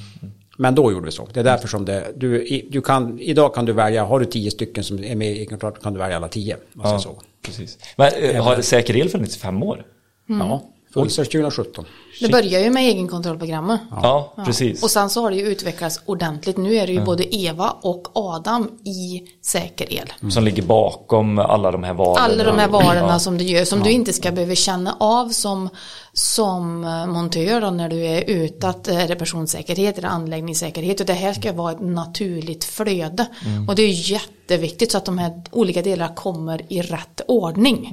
Men 0.58 0.76
då 0.76 0.92
gjorde 0.92 1.06
vi 1.06 1.12
så. 1.12 1.28
Det 1.34 1.40
är 1.40 1.44
därför 1.44 1.68
som 1.68 1.86
det, 1.86 2.14
du, 2.16 2.46
du 2.72 2.82
kan, 2.82 3.20
idag 3.20 3.54
kan 3.56 3.66
du 3.66 3.74
välja, 3.74 4.04
har 4.06 4.20
du 4.20 4.26
tio 4.26 4.52
stycken 4.52 4.84
som 4.84 5.04
är 5.04 5.16
med 5.16 5.32
i 5.32 5.46
kontroll 5.46 5.74
kan 5.84 5.94
du 5.94 6.00
välja 6.00 6.16
alla 6.18 6.28
tio. 6.28 6.56
Alltså 6.80 6.94
Ja, 6.94 7.00
så. 7.00 7.22
precis. 7.42 7.78
Men 7.98 8.12
eh, 8.22 8.44
har 8.44 8.62
Säker 8.62 8.98
El 8.98 9.10
funnits 9.10 9.36
i 9.38 9.40
fem 9.40 9.64
år? 9.64 9.86
Ja, 10.30 10.62
fullstart 10.94 11.32
2017. 11.32 11.86
Det 12.22 12.30
börjar 12.30 12.60
ju 12.62 12.70
med 12.70 12.84
egenkontrollprogrammet. 12.84 13.82
Ja, 13.92 14.34
precis. 14.46 14.84
Och 14.84 14.92
sen 14.92 15.10
så 15.10 15.22
har 15.22 15.32
det 15.32 15.38
ju 15.38 15.44
utvecklats 15.48 16.02
ordentligt. 16.06 16.58
Nu 16.58 16.76
är 16.76 16.88
det 16.88 16.94
ju 16.94 17.06
både 17.06 17.36
Eva 17.36 17.74
och 17.82 18.08
Adam 18.14 18.72
i 18.86 19.22
säker 19.42 19.94
el. 19.94 20.32
Som 20.32 20.44
ligger 20.44 20.64
bakom 20.64 21.40
alla 21.40 21.72
de 21.72 21.84
här 21.84 21.94
varorna. 21.94 22.20
Alla 22.20 22.44
de 22.44 22.58
här 22.60 22.68
varorna 22.68 23.08
Ja. 23.10 23.20
som 23.20 23.38
du 23.38 23.44
gör 23.44 23.66
som 23.66 23.80
du 23.84 23.92
inte 23.92 24.14
ska 24.14 24.32
behöva 24.32 24.56
känna 24.56 24.96
av 25.00 25.30
som, 25.30 25.70
som 26.14 26.84
eh, 26.84 27.06
montör 27.08 27.62
då, 27.62 27.70
när 27.70 27.90
du 27.90 28.06
är 28.06 28.24
ute 28.30 28.68
att 28.70 28.88
eh, 28.88 29.04
är 29.04 29.08
det 29.08 29.16
personsäkerhet 29.16 29.98
eller 29.98 30.08
anläggningssäkerhet 30.08 31.00
och 31.00 31.06
det 31.06 31.14
här 31.14 31.34
ska 31.34 31.54
vara 31.54 31.72
ett 31.72 31.82
naturligt 31.82 32.64
flöde 32.64 33.26
Mm. 33.46 33.70
och 33.70 33.76
det 33.76 33.84
är 33.84 34.12
jätteviktigt 34.12 34.92
så 34.92 34.98
att 34.98 35.06
de 35.06 35.18
här 35.18 35.42
olika 35.52 35.82
delarna 35.82 36.14
kommer 36.16 36.62
i 36.74 36.82
rätt 36.82 37.22
ordning. 37.28 37.90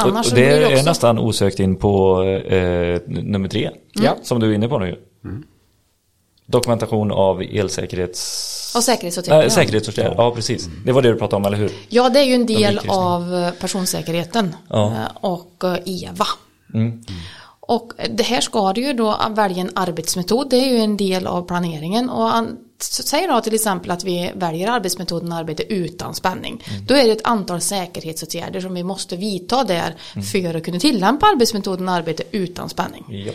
För 0.00 0.06
Och, 0.06 0.12
annars 0.12 0.26
och 0.26 0.30
så 0.30 0.34
det 0.34 0.40
blir 0.40 0.60
det 0.60 0.66
är 0.66 0.72
också 0.72 0.84
nästan 0.84 1.18
osökt 1.18 1.60
in 1.60 1.76
på 1.76 2.22
eh, 2.22 3.00
nummer 3.06 3.48
tre. 3.48 3.70
Ja. 3.92 4.16
Som 4.22 4.40
du 4.40 4.50
är 4.50 4.54
inne 4.54 4.68
på 4.68 4.78
nu. 4.78 4.98
Dokumentation 6.46 7.12
av 7.12 7.42
elsäkerhets... 7.42 8.72
och 8.76 8.82
säkerhetsåtgärder. 8.84 9.40
Nej, 9.40 9.50
säkerhetsåtgärder. 9.50 10.14
Ja, 10.18 10.30
precis. 10.34 10.68
Det 10.84 10.92
var 10.92 11.02
det 11.02 11.12
du 11.12 11.18
pratade 11.18 11.36
om, 11.36 11.44
eller 11.44 11.56
hur? 11.56 11.72
Ja, 11.88 12.08
det 12.08 12.18
är 12.20 12.24
ju 12.24 12.34
en 12.34 12.46
del 12.46 12.56
Rubrikrysning. 12.56 12.90
av 12.92 13.34
eh, 13.34 13.50
personsäkerheten 13.50 14.56
Ja. 14.68 14.86
eh, 14.86 15.16
och 15.20 15.64
eh, 15.64 15.78
EVA. 16.04 16.26
Mm. 16.74 17.02
Och 17.60 17.92
det 18.10 18.22
här 18.22 18.40
ska 18.40 18.72
du 18.72 18.80
ju 18.80 18.92
då 18.92 19.16
välja 19.30 19.60
en 19.60 19.70
arbetsmetod, 19.74 20.50
det 20.50 20.56
är 20.56 20.72
ju 20.72 20.78
en 20.78 20.96
del 20.96 21.26
av 21.26 21.42
planeringen. 21.42 22.10
Och 22.10 22.34
säg 22.84 23.26
då 23.26 23.40
till 23.40 23.54
exempel 23.54 23.90
att 23.90 24.04
vi 24.04 24.32
väljer 24.34 24.68
arbetsmetoden 24.68 25.32
arbete 25.32 25.62
utan 25.72 26.14
spänning. 26.14 26.64
Mm. 26.70 26.86
Då 26.86 26.94
är 26.94 27.06
det 27.06 27.12
ett 27.12 27.26
antal 27.26 27.60
säkerhetsåtgärder 27.60 28.60
som 28.60 28.74
vi 28.74 28.82
måste 28.82 29.16
vidta 29.16 29.64
där 29.64 29.94
Mm. 30.14 30.24
för 30.24 30.54
att 30.54 30.64
kunna 30.64 30.78
tillämpa 30.78 31.26
arbetsmetoden 31.26 31.88
arbete 31.88 32.22
utan 32.30 32.68
spänning. 32.68 33.04
Ja. 33.08 33.32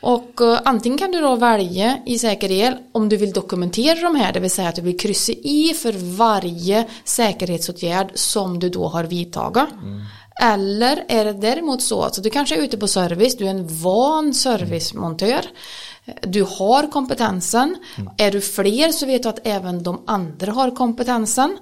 Och 0.00 0.40
eh, 0.40 0.60
antingen 0.64 0.98
kan 0.98 1.10
du 1.10 1.20
då 1.20 1.36
välja 1.36 1.98
i 2.06 2.18
säker 2.18 2.50
el 2.50 2.74
om 2.92 3.08
du 3.08 3.16
vill 3.16 3.32
dokumentera 3.32 4.00
de 4.00 4.14
här, 4.14 4.32
det 4.32 4.40
vill 4.40 4.50
säga 4.50 4.68
att 4.68 4.74
du 4.76 4.82
vill 4.82 4.98
kryssa 4.98 5.32
i 5.32 5.74
för 5.82 5.92
varje 6.16 6.86
säkerhetsåtgärd 7.04 8.10
som 8.14 8.58
du 8.58 8.68
då 8.68 8.88
har 8.88 9.04
vidtagit. 9.04 9.64
Eller 10.42 11.04
är 11.08 11.24
det 11.24 11.32
däremot 11.32 11.82
så 11.82 12.02
att 12.02 12.22
du 12.22 12.30
kanske 12.30 12.56
är 12.56 12.62
ute 12.62 12.78
på 12.78 12.88
service, 12.88 13.36
du 13.36 13.46
är 13.46 13.50
en 13.50 13.82
van 13.82 14.34
servicemontör. 14.34 15.44
Du 16.22 16.42
har 16.42 16.90
kompetensen. 16.90 17.76
Är 18.16 18.30
du 18.30 18.40
fler 18.40 18.92
så 18.92 19.06
vet 19.06 19.22
du 19.22 19.28
att 19.28 19.46
även 19.46 19.82
de 19.82 20.02
andra 20.06 20.52
har 20.52 20.70
kompetensen. 20.70 21.58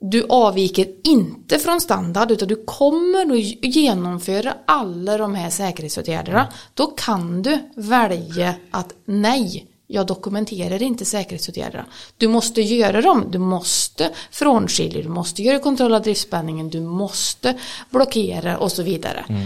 Du 0.00 0.26
avviker 0.28 0.86
inte 1.04 1.58
från 1.58 1.80
standard 1.80 2.30
utan 2.30 2.48
du 2.48 2.64
kommer 2.64 3.32
att 3.32 3.74
genomföra 3.74 4.54
alla 4.66 5.18
de 5.18 5.34
här 5.34 5.50
säkerhetsåtgärderna. 5.50 6.48
Då 6.74 6.86
kan 6.86 7.42
du 7.42 7.58
välja 7.76 8.54
att 8.70 8.92
nej, 9.04 9.73
jag 9.86 10.06
dokumenterar 10.06 10.82
inte 10.82 11.04
säkerhetsåtgärderna. 11.04 11.86
Du 12.16 12.28
måste 12.28 12.62
göra 12.62 13.00
dem, 13.00 13.26
du 13.30 13.38
måste 13.38 14.10
frånskilja, 14.30 15.02
du 15.02 15.08
måste 15.08 15.42
göra 15.42 15.58
kontroll 15.58 15.94
av 15.94 16.02
driftspänningen, 16.02 16.70
du 16.70 16.80
måste 16.80 17.58
blockera 17.90 18.58
och 18.58 18.72
så 18.72 18.82
vidare. 18.82 19.24
Mm. 19.28 19.42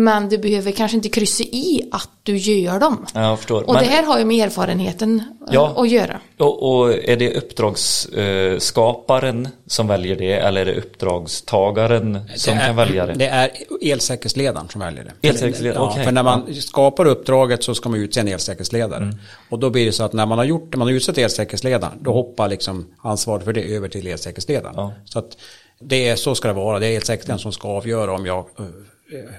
Men 0.00 0.28
du 0.28 0.38
behöver 0.38 0.72
kanske 0.72 0.96
inte 0.96 1.08
kryssa 1.08 1.44
i 1.44 1.88
att 1.92 2.08
du 2.22 2.36
gör 2.36 2.80
dem. 2.80 3.06
Ja, 3.14 3.22
jag 3.28 3.38
förstår. 3.38 3.62
Och 3.62 3.74
Men- 3.74 3.84
det 3.84 3.90
här 3.90 4.02
har 4.02 4.18
ju 4.18 4.24
med 4.24 4.46
erfarenheten 4.46 5.18
eh, 5.18 5.24
Ja. 5.54 5.74
att 5.76 5.90
göra. 5.90 6.20
Och, 6.38 6.80
och 6.80 6.92
är 7.08 7.16
det 7.16 7.34
uppdragsskaparen 7.36 9.48
som 9.66 9.86
väljer 9.86 10.16
det 10.16 10.32
eller 10.32 10.60
är 10.60 10.64
det 10.64 10.74
uppdragstagaren 10.80 12.18
som 12.36 12.56
Det 12.56 12.62
är- 12.62 12.66
kan 12.66 12.76
välja 12.76 13.06
det? 13.06 13.12
Det 13.14 13.26
är 13.26 13.50
elsäkerhetsledaren 13.80 14.68
som 14.68 14.80
väljer 14.80 15.04
det. 15.20 15.28
Elsäkerhetsledaren, 15.28 15.82
ja, 15.82 15.90
okej. 15.92 16.04
För 16.04 16.12
när 16.12 16.22
man 16.22 16.54
skapar 16.54 17.06
uppdraget 17.06 17.64
så 17.64 17.74
ska 17.74 17.88
man 17.88 18.00
utse 18.00 18.20
en 18.20 18.28
elsäkerhetsledare. 18.28 19.02
Mm. 19.04 19.16
Och 19.48 19.58
då 19.58 19.70
blir 19.70 19.86
det 19.86 19.92
så 19.92 20.04
att 20.04 20.12
när 20.12 20.26
man 20.26 20.38
har 20.38 20.44
gjort, 20.44 20.76
man 20.76 20.88
har 20.88 20.94
utsett 20.94 21.18
elsäkerhetsledaren, 21.18 21.92
då 22.00 22.12
hoppar 22.12 22.48
liksom 22.48 22.86
ansvaret 23.02 23.44
för 23.44 23.52
det 23.52 23.74
över 23.74 23.88
till 23.88 24.06
elsäkerhetsledaren. 24.06 24.74
Ja. 24.76 24.92
Så 25.04 25.18
att 25.18 25.36
det 25.80 26.08
är, 26.08 26.16
så 26.16 26.34
ska 26.34 26.48
det 26.48 26.54
vara. 26.54 26.78
Det 26.78 26.86
är 26.86 26.96
elsäkerhetsledaren 26.96 27.38
som 27.40 27.52
ska 27.52 27.68
avgöra 27.68 28.12
om 28.12 28.26
jag 28.26 28.38
eh, 28.58 28.64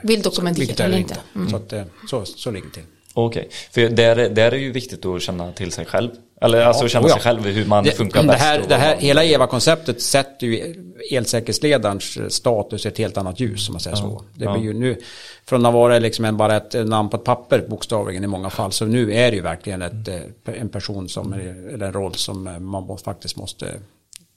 Vill 0.04 0.22
dokumentera 0.22 0.60
vilket 0.60 0.80
eller 0.80 0.98
inte. 0.98 1.16
inte. 1.36 1.50
Så, 1.50 1.56
att, 1.56 1.74
eh, 1.74 1.84
så, 2.10 2.25
så 2.25 2.51
ligger 2.51 2.68
det 2.68 2.74
till. 2.74 2.84
Okej, 3.13 3.50
för 3.72 3.90
där, 3.90 4.30
där 4.30 4.51
är 4.51 4.58
ju 4.58 4.72
viktigt 4.72 5.06
att 5.06 5.22
känna 5.22 5.51
till 5.51 5.72
sig 5.72 5.86
själv. 5.86 6.10
Eller 6.42 6.62
alltså 6.62 6.88
känna 6.88 7.06
oh 7.06 7.10
ja. 7.10 7.13
sig 7.13 7.24
själv 7.24 7.46
hur 7.46 7.66
man 7.66 7.84
det, 7.84 7.92
funkar 7.92 8.22
det 8.22 8.28
bäst. 8.28 8.42
här, 8.42 8.63
det 8.68 8.75
här, 8.75 8.96
man- 8.96 9.04
hela 9.04 9.24
EVA-konceptet 9.24 10.01
sätter 10.01 10.48
ju 10.48 10.75
elsäkerhetsledarens 11.12 12.34
status 12.34 12.86
i 12.86 12.88
ett 12.88 12.98
helt 12.98 13.18
annat 13.18 13.40
ljus, 13.40 13.70
om 13.70 13.74
man 13.74 13.80
säger 13.80 13.98
så. 13.98 14.24
Det 14.36 14.46
ja. 14.46 14.54
blir 14.54 14.63
ju 14.63 14.74
nu, 14.74 14.98
från 15.46 15.66
att 15.66 15.74
vara 15.74 16.00
liksom 16.00 16.25
en, 16.25 16.38
bara 16.38 16.58
ett 16.58 16.88
namn 16.88 17.10
på 17.10 17.18
ett 17.18 17.24
papper 17.24 17.66
bokstavligen 17.70 18.24
i 18.24 18.28
många 18.28 18.50
fall, 18.50 18.72
så 18.72 18.86
nu 18.86 19.13
är 19.13 19.32
det 19.32 19.36
ju 19.36 19.44
verkligen 19.44 19.82
ett, 19.82 20.08
eh, 20.08 20.62
en 20.62 20.70
person 20.70 21.10
som, 21.10 21.34
eller 21.34 21.86
en 21.86 21.94
roll 21.94 22.16
som 22.16 22.48
eh, 22.48 22.60
man 22.60 22.98
faktiskt 22.98 23.38
måste, 23.38 23.74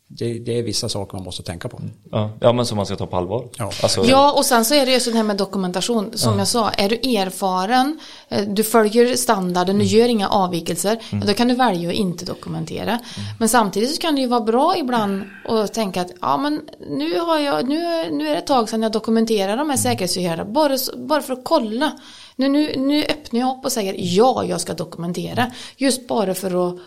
det, 0.08 0.38
det 0.38 0.58
är 0.58 0.62
vissa 0.62 0.88
saker 0.88 1.16
man 1.16 1.24
måste 1.24 1.42
tänka 1.42 1.68
på. 1.68 1.80
ja, 2.10 2.30
ja, 2.40 2.52
men 2.52 2.66
som 2.66 2.76
man 2.76 2.86
ska 2.86 2.96
ta 2.96 3.06
på 3.06 3.16
allvar. 3.16 3.48
Ja. 3.58 3.70
Alltså, 3.82 4.04
Ja, 4.04 4.32
och 4.32 4.44
sen 4.44 4.64
så 4.64 4.74
är 4.74 4.86
det 4.86 4.92
ju 4.92 5.00
så 5.00 5.10
det 5.10 5.16
här 5.16 5.24
med 5.24 5.36
dokumentation. 5.36 6.10
Som 6.14 6.38
jag 6.38 6.48
sa, 6.48 6.70
är 6.70 6.88
du 6.88 6.94
erfaren, 6.94 8.00
eh, 8.28 8.48
du 8.48 8.64
följer 8.64 9.16
standarden, 9.16 9.78
du 9.78 9.84
gör 9.84 10.08
inga 10.08 10.28
avvikelser, 10.28 11.02
ja, 11.10 11.18
då 11.26 11.34
kan 11.34 11.48
du 11.48 11.54
välja 11.54 11.88
att 11.88 11.94
inte 11.94 12.24
dokumentera. 12.24 12.98
Men 13.38 13.48
samtidigt 13.48 13.94
så 13.94 14.00
kan 14.00 14.14
det 14.14 14.20
ju 14.20 14.26
vara 14.26 14.40
bra 14.40 14.76
ibland 14.76 15.22
att 15.48 15.74
tänka 15.74 16.00
att 16.00 16.10
ja, 16.20 16.36
men 16.36 16.60
nu, 16.90 17.18
har 17.18 17.38
jag, 17.38 17.68
nu, 17.68 18.10
nu 18.10 18.28
är 18.28 18.32
det 18.32 18.38
ett 18.38 18.46
tag 18.46 18.68
sedan 18.68 18.82
jag 18.82 18.92
dokumenterade 18.92 19.56
de 19.56 19.70
här 19.70 19.76
säkerhetsåtgärderna, 19.76 20.44
bara, 20.44 20.76
bara 20.96 21.22
för 21.22 21.32
att 21.32 21.44
kolla. 21.44 21.92
Nu, 22.36 22.48
nu, 22.48 22.72
nu 22.76 23.04
öppnar 23.04 23.40
jag 23.40 23.58
upp 23.58 23.64
och 23.64 23.72
säger 23.72 23.94
ja, 23.98 24.44
jag 24.44 24.60
ska 24.60 24.74
dokumentera. 24.74 25.50
Just 25.76 26.08
bara 26.08 26.34
för 26.34 26.68
att 26.68 26.78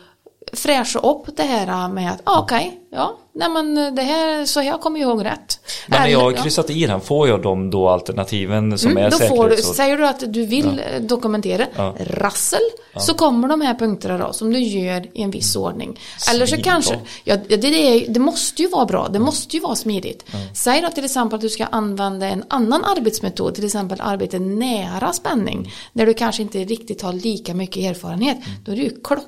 fräscha 0.54 1.00
upp 1.00 1.38
det 1.38 1.44
här 1.44 1.90
med 1.90 2.12
att 2.12 2.22
ah, 2.24 2.40
okej, 2.40 2.80
ja, 2.92 3.18
nej 3.34 3.50
men 3.50 3.96
det 3.96 4.02
här, 4.02 4.46
så 4.46 4.62
jag 4.62 4.82
kommer 4.82 5.00
ihåg 5.00 5.26
rätt. 5.26 5.60
men 5.88 6.02
när 6.02 6.08
jag 6.08 6.20
har 6.20 6.32
ja. 6.32 6.38
kryssat 6.44 6.70
i 6.70 6.86
den, 6.86 7.02
får 7.02 7.28
jag 7.28 7.42
de 7.42 7.70
då 7.70 7.90
alternativen 7.90 8.78
som 8.78 8.98
är 8.98 9.08
Mm, 9.08 9.10
då 9.10 9.18
får 9.18 9.44
du, 9.50 9.56
säkerhets... 9.56 9.78
säger 9.78 9.98
du 9.98 10.08
att 10.08 10.34
du 10.34 10.46
vill 10.46 10.82
eh, 10.94 11.02
dokumentera 11.02 11.66
Ja. 11.76 11.96
rassel 12.00 12.60
så 12.98 13.14
kommer 13.14 13.48
de 13.48 13.62
här 13.62 13.74
punkterna 13.76 14.18
då 14.28 14.34
som 14.34 14.54
du 14.54 14.60
gör 14.60 15.06
i 15.18 15.22
en 15.22 15.32
viss 15.32 15.56
ordning. 15.56 16.00
Eller 16.32 16.46
så 16.46 16.58
kanske, 16.58 17.00
ja, 17.24 17.36
det, 17.48 17.58
det, 17.58 17.68
är- 17.68 18.10
det 18.14 18.20
måste 18.20 18.62
ju 18.62 18.68
vara 18.68 18.86
bra, 18.86 19.08
det 19.08 19.20
måste 19.20 19.56
ju 19.56 19.62
vara 19.62 19.76
smidigt. 19.76 20.26
Säg 20.54 20.82
då 20.82 20.90
till 20.90 21.06
exempel 21.06 21.36
att 21.36 21.42
du 21.42 21.50
ska 21.50 21.66
använda 21.66 22.26
en 22.28 22.44
annan 22.48 22.84
arbetsmetod, 22.84 23.56
till 23.56 23.66
exempel 23.66 24.02
arbete 24.02 24.40
nära 24.40 25.14
spänning, 25.14 25.72
där 25.94 26.06
du 26.06 26.14
kanske 26.14 26.42
inte 26.42 26.58
riktigt 26.64 27.02
har 27.02 27.14
lika 27.14 27.54
mycket 27.54 27.84
erfarenhet. 27.84 28.38
Då 28.66 28.72
är 28.72 28.76
det 28.76 28.82
ju 28.82 28.90
klockrent. 29.04 29.28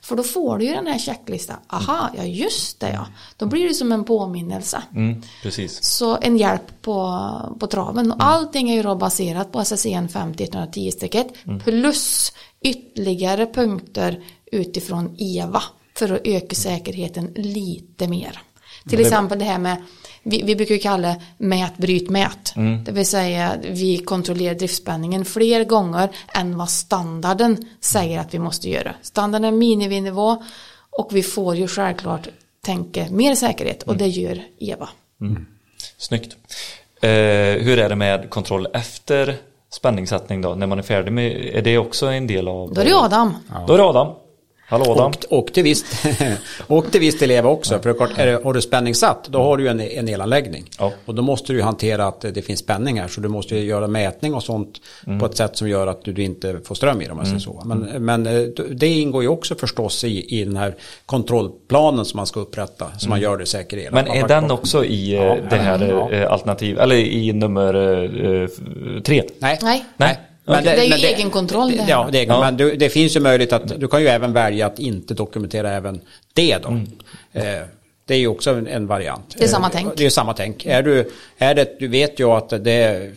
För 0.00 0.16
då 0.16 0.22
får 0.22 0.58
du 0.58 0.64
ju 0.64 0.74
den 0.74 0.86
här 0.86 0.98
checklistan. 0.98 1.56
Aha, 1.68 2.10
ja 2.16 2.24
just 2.24 2.80
det 2.80 2.90
ja. 2.90 3.06
Då 3.36 3.46
blir 3.46 3.68
det 3.68 3.74
som 3.74 3.92
en 3.92 4.04
påminnelse. 4.04 4.82
Mm, 4.94 5.22
precis. 5.42 5.84
Så 5.84 6.18
en 6.20 6.36
hjälp 6.36 6.82
på, 6.82 7.56
på 7.60 7.66
traven. 7.66 8.12
Och 8.12 8.24
allting 8.24 8.70
är 8.70 8.74
ju 8.74 8.82
då 8.82 8.94
baserat 8.94 9.52
på 9.52 9.64
SSEN 9.64 10.08
50 10.08 10.90
strecket 10.90 11.26
plus 11.64 12.32
ytterligare 12.60 13.46
punkter 13.46 14.24
utifrån 14.52 15.16
EVA 15.18 15.62
för 15.96 16.12
att 16.12 16.20
öka 16.24 16.54
säkerheten 16.56 17.32
lite 17.36 18.08
mer. 18.08 18.42
Till 18.88 19.00
exempel 19.00 19.38
det 19.38 19.44
här 19.44 19.58
med, 19.58 19.82
vi, 20.24 20.42
vi 20.42 20.56
brukar 20.56 20.78
kalla 20.78 21.08
det 21.08 21.20
mät, 21.38 21.76
bryt, 21.76 22.10
mät. 22.10 22.54
Det 22.84 22.92
vill 22.92 23.06
säga 23.06 23.56
vi 23.62 23.98
kontrollerar 23.98 24.54
driftspänningen 24.54 25.24
fler 25.24 25.64
gånger 25.64 26.08
än 26.34 26.58
vad 26.58 26.70
standarden 26.70 27.68
säger 27.80 28.18
att 28.18 28.34
vi 28.34 28.38
måste 28.38 28.70
göra. 28.70 28.94
Standarden 29.02 29.54
är 29.54 29.58
miniminivå 29.58 30.42
och 30.90 31.08
vi 31.12 31.22
får 31.22 31.56
ju 31.56 31.68
självklart 31.68 32.28
tänka 32.64 33.06
mer 33.10 33.34
säkerhet 33.34 33.82
och 33.82 33.96
det 33.96 34.06
gör 34.06 34.42
EVA. 34.58 34.88
Snyggt. 35.96 36.36
Eh, 37.00 37.10
hur 37.62 37.78
är 37.78 37.88
det 37.88 37.96
med 37.96 38.30
kontroll 38.30 38.66
efter 38.72 39.36
spänningssättning 39.72 40.40
då? 40.40 40.54
När 40.54 40.66
man 40.66 40.78
är 40.78 40.82
färdig 40.82 41.12
med, 41.12 41.32
är 41.32 41.62
det 41.62 41.78
också 41.78 42.06
en 42.06 42.26
del 42.26 42.48
av... 42.48 42.74
Då 42.74 42.80
är 42.80 42.84
det 42.84 42.96
Adam. 42.96 43.36
Då 43.66 43.74
är 43.74 43.78
det 43.78 43.84
Adam. 43.84 44.14
Hallå 44.66 44.84
Adam. 44.88 45.12
Och, 45.30 45.38
och 45.38 45.52
till 45.52 45.62
visst, 45.62 45.86
och 46.66 46.90
till 46.92 47.00
visst 47.00 47.22
elever 47.22 47.50
också. 47.50 47.78
För 47.78 47.82
det 47.82 47.90
är 47.90 47.94
klart, 47.94 48.10
är 48.18 48.26
det, 48.26 48.40
har 48.44 48.52
du 48.54 48.60
spänning 48.62 48.94
satt, 48.94 49.28
då 49.28 49.42
har 49.42 49.56
du 49.56 49.68
en, 49.68 49.80
en 49.80 50.08
elanläggning. 50.08 50.64
Ja. 50.78 50.92
Och 51.04 51.14
då 51.14 51.22
måste 51.22 51.52
du 51.52 51.58
ju 51.58 51.64
hantera 51.64 52.06
att 52.06 52.20
det 52.20 52.42
finns 52.42 52.60
spänning 52.60 53.00
här. 53.00 53.08
Så 53.08 53.20
du 53.20 53.28
måste 53.28 53.56
ju 53.56 53.64
göra 53.64 53.86
mätning 53.86 54.34
och 54.34 54.42
sånt 54.42 54.80
Mm. 55.06 55.18
på 55.18 55.26
ett 55.26 55.36
sätt 55.36 55.56
som 55.56 55.68
gör 55.68 55.86
att 55.86 56.04
du, 56.04 56.12
du 56.12 56.22
inte 56.22 56.60
får 56.64 56.74
ström 56.74 57.02
i 57.02 57.06
dem. 57.06 57.20
Mm. 57.20 57.40
Så. 57.40 57.62
Men, 57.64 57.80
men 58.04 58.26
eh, 58.26 58.42
det 58.70 58.86
ingår 58.86 59.22
ju 59.22 59.28
också 59.28 59.54
förstås 59.54 60.04
i, 60.04 60.40
i 60.40 60.44
den 60.44 60.56
här 60.56 60.74
kontrollplanen 61.06 62.04
som 62.04 62.16
man 62.16 62.26
ska 62.26 62.40
upprätta. 62.40 62.86
Så 62.98 63.08
man 63.08 63.20
gör 63.20 63.36
det 63.36 63.46
säker 63.46 63.76
el. 63.76 63.86
Mm. 63.86 63.94
Men 63.94 64.08
Man 64.08 64.16
är 64.24 64.28
den 64.28 64.50
också 64.50 64.84
i 64.84 65.14
eh, 65.14 65.22
Ja, 65.22 65.36
det 65.50 65.56
här 65.56 65.88
ja. 65.88 66.10
eh, 66.10 66.32
alternativ, 66.32 66.78
eller 66.78 66.96
i 66.96 67.32
nummer 67.32 67.74
eh, 68.42 68.48
tre? 69.00 69.22
Nej. 69.38 69.58
Nej. 69.62 69.84
Nej. 69.96 70.18
Men 70.44 70.64
Det 70.64 70.70
är 70.70 70.84
ju 70.98 71.06
egenkontroll 71.06 71.70
det 71.76 71.82
här. 71.82 71.90
Ja, 71.90 72.08
det 72.12 72.18
är, 72.22 72.26
Ja. 72.26 72.40
men 72.40 72.56
du, 72.56 72.76
det 72.76 72.88
finns 72.90 73.16
ju 73.16 73.20
möjlighet 73.20 73.52
att 73.52 73.80
du 73.80 73.88
kan 73.88 74.00
ju 74.02 74.08
även 74.08 74.32
välja 74.32 74.66
att 74.66 74.78
inte 74.78 75.14
dokumentera 75.14 75.70
även 75.72 76.00
det 76.32 76.58
då. 76.62 76.68
Eh, 77.32 77.42
det 78.06 78.14
är 78.14 78.18
ju 78.18 78.26
också 78.28 78.50
en, 78.50 78.66
en 78.66 78.86
variant. 78.86 79.34
Det 79.38 79.44
är 79.44 79.48
samma 79.48 79.68
tänk. 79.70 79.96
Det 79.96 80.06
är 80.06 80.10
samma 80.10 80.32
tänk. 80.34 80.66
Är 80.66 80.82
du, 80.82 81.10
är 81.38 81.54
det, 81.54 81.76
du 81.78 81.88
vet 81.88 82.20
ju 82.20 82.30
att 82.30 82.48
det 82.64 82.72
är 82.72 83.12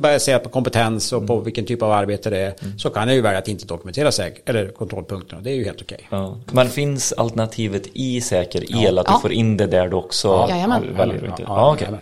baserat 0.00 0.42
på 0.42 0.48
kompetens 0.48 1.12
och 1.12 1.26
på 1.26 1.40
vilken 1.40 1.66
typ 1.66 1.82
av 1.82 1.92
arbete 1.92 2.30
det 2.30 2.38
är 2.38 2.54
så 2.78 2.90
kan 2.90 3.08
jag 3.08 3.14
ju 3.14 3.20
välja 3.20 3.38
att 3.38 3.48
inte 3.48 3.66
dokumentera 3.66 4.10
säk- 4.10 4.40
eller 4.46 4.68
kontrollpunkterna. 4.68 5.40
Det 5.42 5.50
är 5.50 5.54
ju 5.54 5.64
helt 5.64 5.82
okej. 5.82 6.00
Ja. 6.10 6.38
Men 6.52 6.68
finns 6.70 7.12
alternativet 7.12 7.82
i 7.92 8.20
säker 8.20 8.84
el, 8.86 8.98
att 8.98 9.06
du 9.06 9.12
Ja. 9.12 9.18
får 9.22 9.32
in 9.32 9.56
det 9.56 9.66
där 9.66 9.88
du 9.88 9.96
också 9.96 10.46
Jajamän. 10.50 10.96
väljer 10.96 11.14
inte? 11.26 11.42
Ja, 11.42 11.44
Ja, 11.48 11.72
okej. 11.72 11.82
jajamän. 11.82 12.00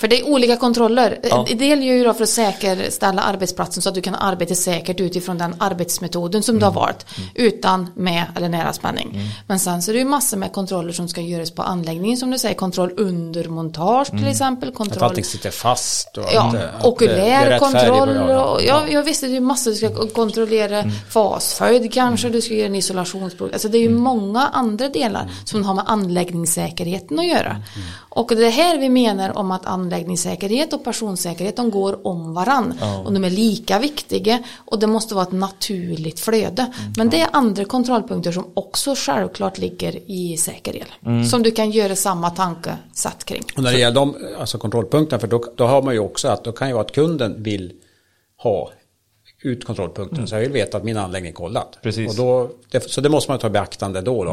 För 0.00 0.08
det 0.08 0.20
är 0.20 0.28
olika 0.28 0.56
kontroller. 0.56 1.18
Ja. 1.22 1.46
En 1.50 1.58
del 1.58 1.82
gör 1.82 1.94
ju 1.94 2.04
då 2.04 2.14
för 2.14 2.22
att 2.22 2.28
säkerställa 2.28 3.22
arbetsplatsen 3.22 3.82
så 3.82 3.88
att 3.88 3.94
du 3.94 4.00
kan 4.00 4.14
arbeta 4.14 4.54
säkert 4.54 5.00
utifrån 5.00 5.38
den 5.38 5.54
arbetsmetoden 5.58 6.42
som 6.42 6.54
du 6.54 6.64
Mm. 6.66 6.74
har 6.74 6.80
valt. 6.82 7.06
Utan 7.34 7.90
med 7.94 8.24
eller 8.36 8.48
nära 8.48 8.72
spänning. 8.72 9.20
Men 9.46 9.58
sen 9.60 9.82
så 9.82 9.90
är 9.90 9.92
det 9.92 9.98
ju 9.98 10.04
massor 10.04 10.36
med 10.36 10.52
kontroller 10.52 10.92
som 10.92 11.08
ska 11.08 11.20
göras 11.20 11.50
på 11.50 11.62
anläggningen 11.62 12.16
som 12.16 12.30
du 12.30 12.38
säger. 12.38 12.54
Kontroll 12.54 12.90
under 12.96 13.44
montage 13.48 14.10
Mm. 14.10 14.22
till 14.22 14.30
exempel. 14.30 14.68
Att 14.68 14.74
Kontroll 14.74 15.04
allting 15.04 15.24
sitter 15.24 15.50
fast 15.50 16.16
och 16.18 16.24
Ja, 16.34 16.42
att, 16.48 16.54
eh, 16.54 16.60
att 16.60 16.82
det 16.82 16.88
okulär 16.88 17.58
kontroll. 17.58 18.08
Och, 18.16 18.60
ja, 18.62 18.82
jag 18.90 19.02
visste 19.02 19.26
det 19.26 19.36
är 19.36 19.40
massor. 19.40 19.70
Du 19.70 19.76
ska 19.76 20.06
kontrollera 20.08 20.78
Mm. 20.78 20.92
fasföljd 21.10 21.92
kanske. 21.92 22.28
Du 22.28 22.40
ska 22.40 22.54
göra 22.54 22.66
en 22.66 22.74
isolationsprov. 22.74 23.50
Alltså 23.52 23.68
det 23.68 23.78
är 23.78 23.80
ju 23.80 23.86
Mm. 23.86 24.00
många 24.02 24.48
andra 24.52 24.88
delar 24.88 25.30
som 25.44 25.64
har 25.64 25.74
med 25.74 25.84
anläggningssäkerheten 25.86 27.18
att 27.18 27.26
göra. 27.26 27.50
Mm. 27.50 27.62
Och 28.08 28.28
det 28.36 28.46
är 28.46 28.50
här 28.50 28.78
vi 28.78 28.88
menar 28.88 29.38
om 29.38 29.50
att 29.50 29.66
anläggningssäkerhet 29.90 30.72
och 30.72 30.84
personsäkerhet 30.84 31.56
de 31.56 31.70
går 31.70 32.06
om 32.06 32.34
varann. 32.34 32.74
Och 33.04 33.12
de 33.12 33.24
är 33.24 33.30
lika 33.30 33.78
viktiga 33.78 34.42
och 34.56 34.78
det 34.78 34.86
måste 34.86 35.14
vara 35.14 35.24
ett 35.24 35.32
naturligt 35.32 36.20
flöde. 36.20 36.62
Mm. 36.62 36.92
Men 36.96 37.10
det 37.10 37.20
är 37.20 37.28
andra 37.32 37.64
kontrollpunkter 37.64 38.32
som 38.32 38.44
också 38.54 38.94
självklart 38.96 39.58
ligger 39.58 40.10
i 40.10 40.36
säker 40.36 40.76
el. 40.76 40.84
Mm. 41.06 41.24
Som 41.24 41.42
du 41.42 41.50
kan 41.50 41.70
göra 41.70 41.96
samma 41.96 42.30
tankesätt 42.30 43.24
kring. 43.24 43.42
Och 43.56 43.62
när 43.62 43.72
det 43.72 43.78
gäller 43.78 43.94
de 43.94 44.14
alltså 44.38 44.58
kontrollpunkterna, 44.58 45.20
för 45.20 45.26
då, 45.28 45.44
då 45.56 45.66
har 45.66 45.82
man 45.82 45.94
ju 45.94 46.00
också 46.00 46.28
att 46.28 46.44
då 46.44 46.52
kan 46.52 46.68
ju 46.68 46.74
vara 46.74 46.84
att 46.84 46.92
kunden 46.92 47.42
vill 47.42 47.72
ha 48.36 48.70
ut 49.42 49.64
kontrollpunkten. 49.64 50.26
Så 50.26 50.34
jag 50.34 50.40
vill 50.40 50.52
veta 50.52 50.76
att 50.76 50.84
min 50.84 50.96
anläggning 50.96 51.30
är 51.30 51.34
kollad. 51.34 51.76
Precis. 51.82 52.10
Och 52.10 52.16
då, 52.16 52.50
det, 52.70 52.90
så 52.90 53.00
det 53.00 53.08
måste 53.08 53.30
man 53.30 53.38
ta 53.38 53.46
i 53.46 53.50
beaktande 53.50 54.00
då. 54.00 54.24
då. 54.24 54.32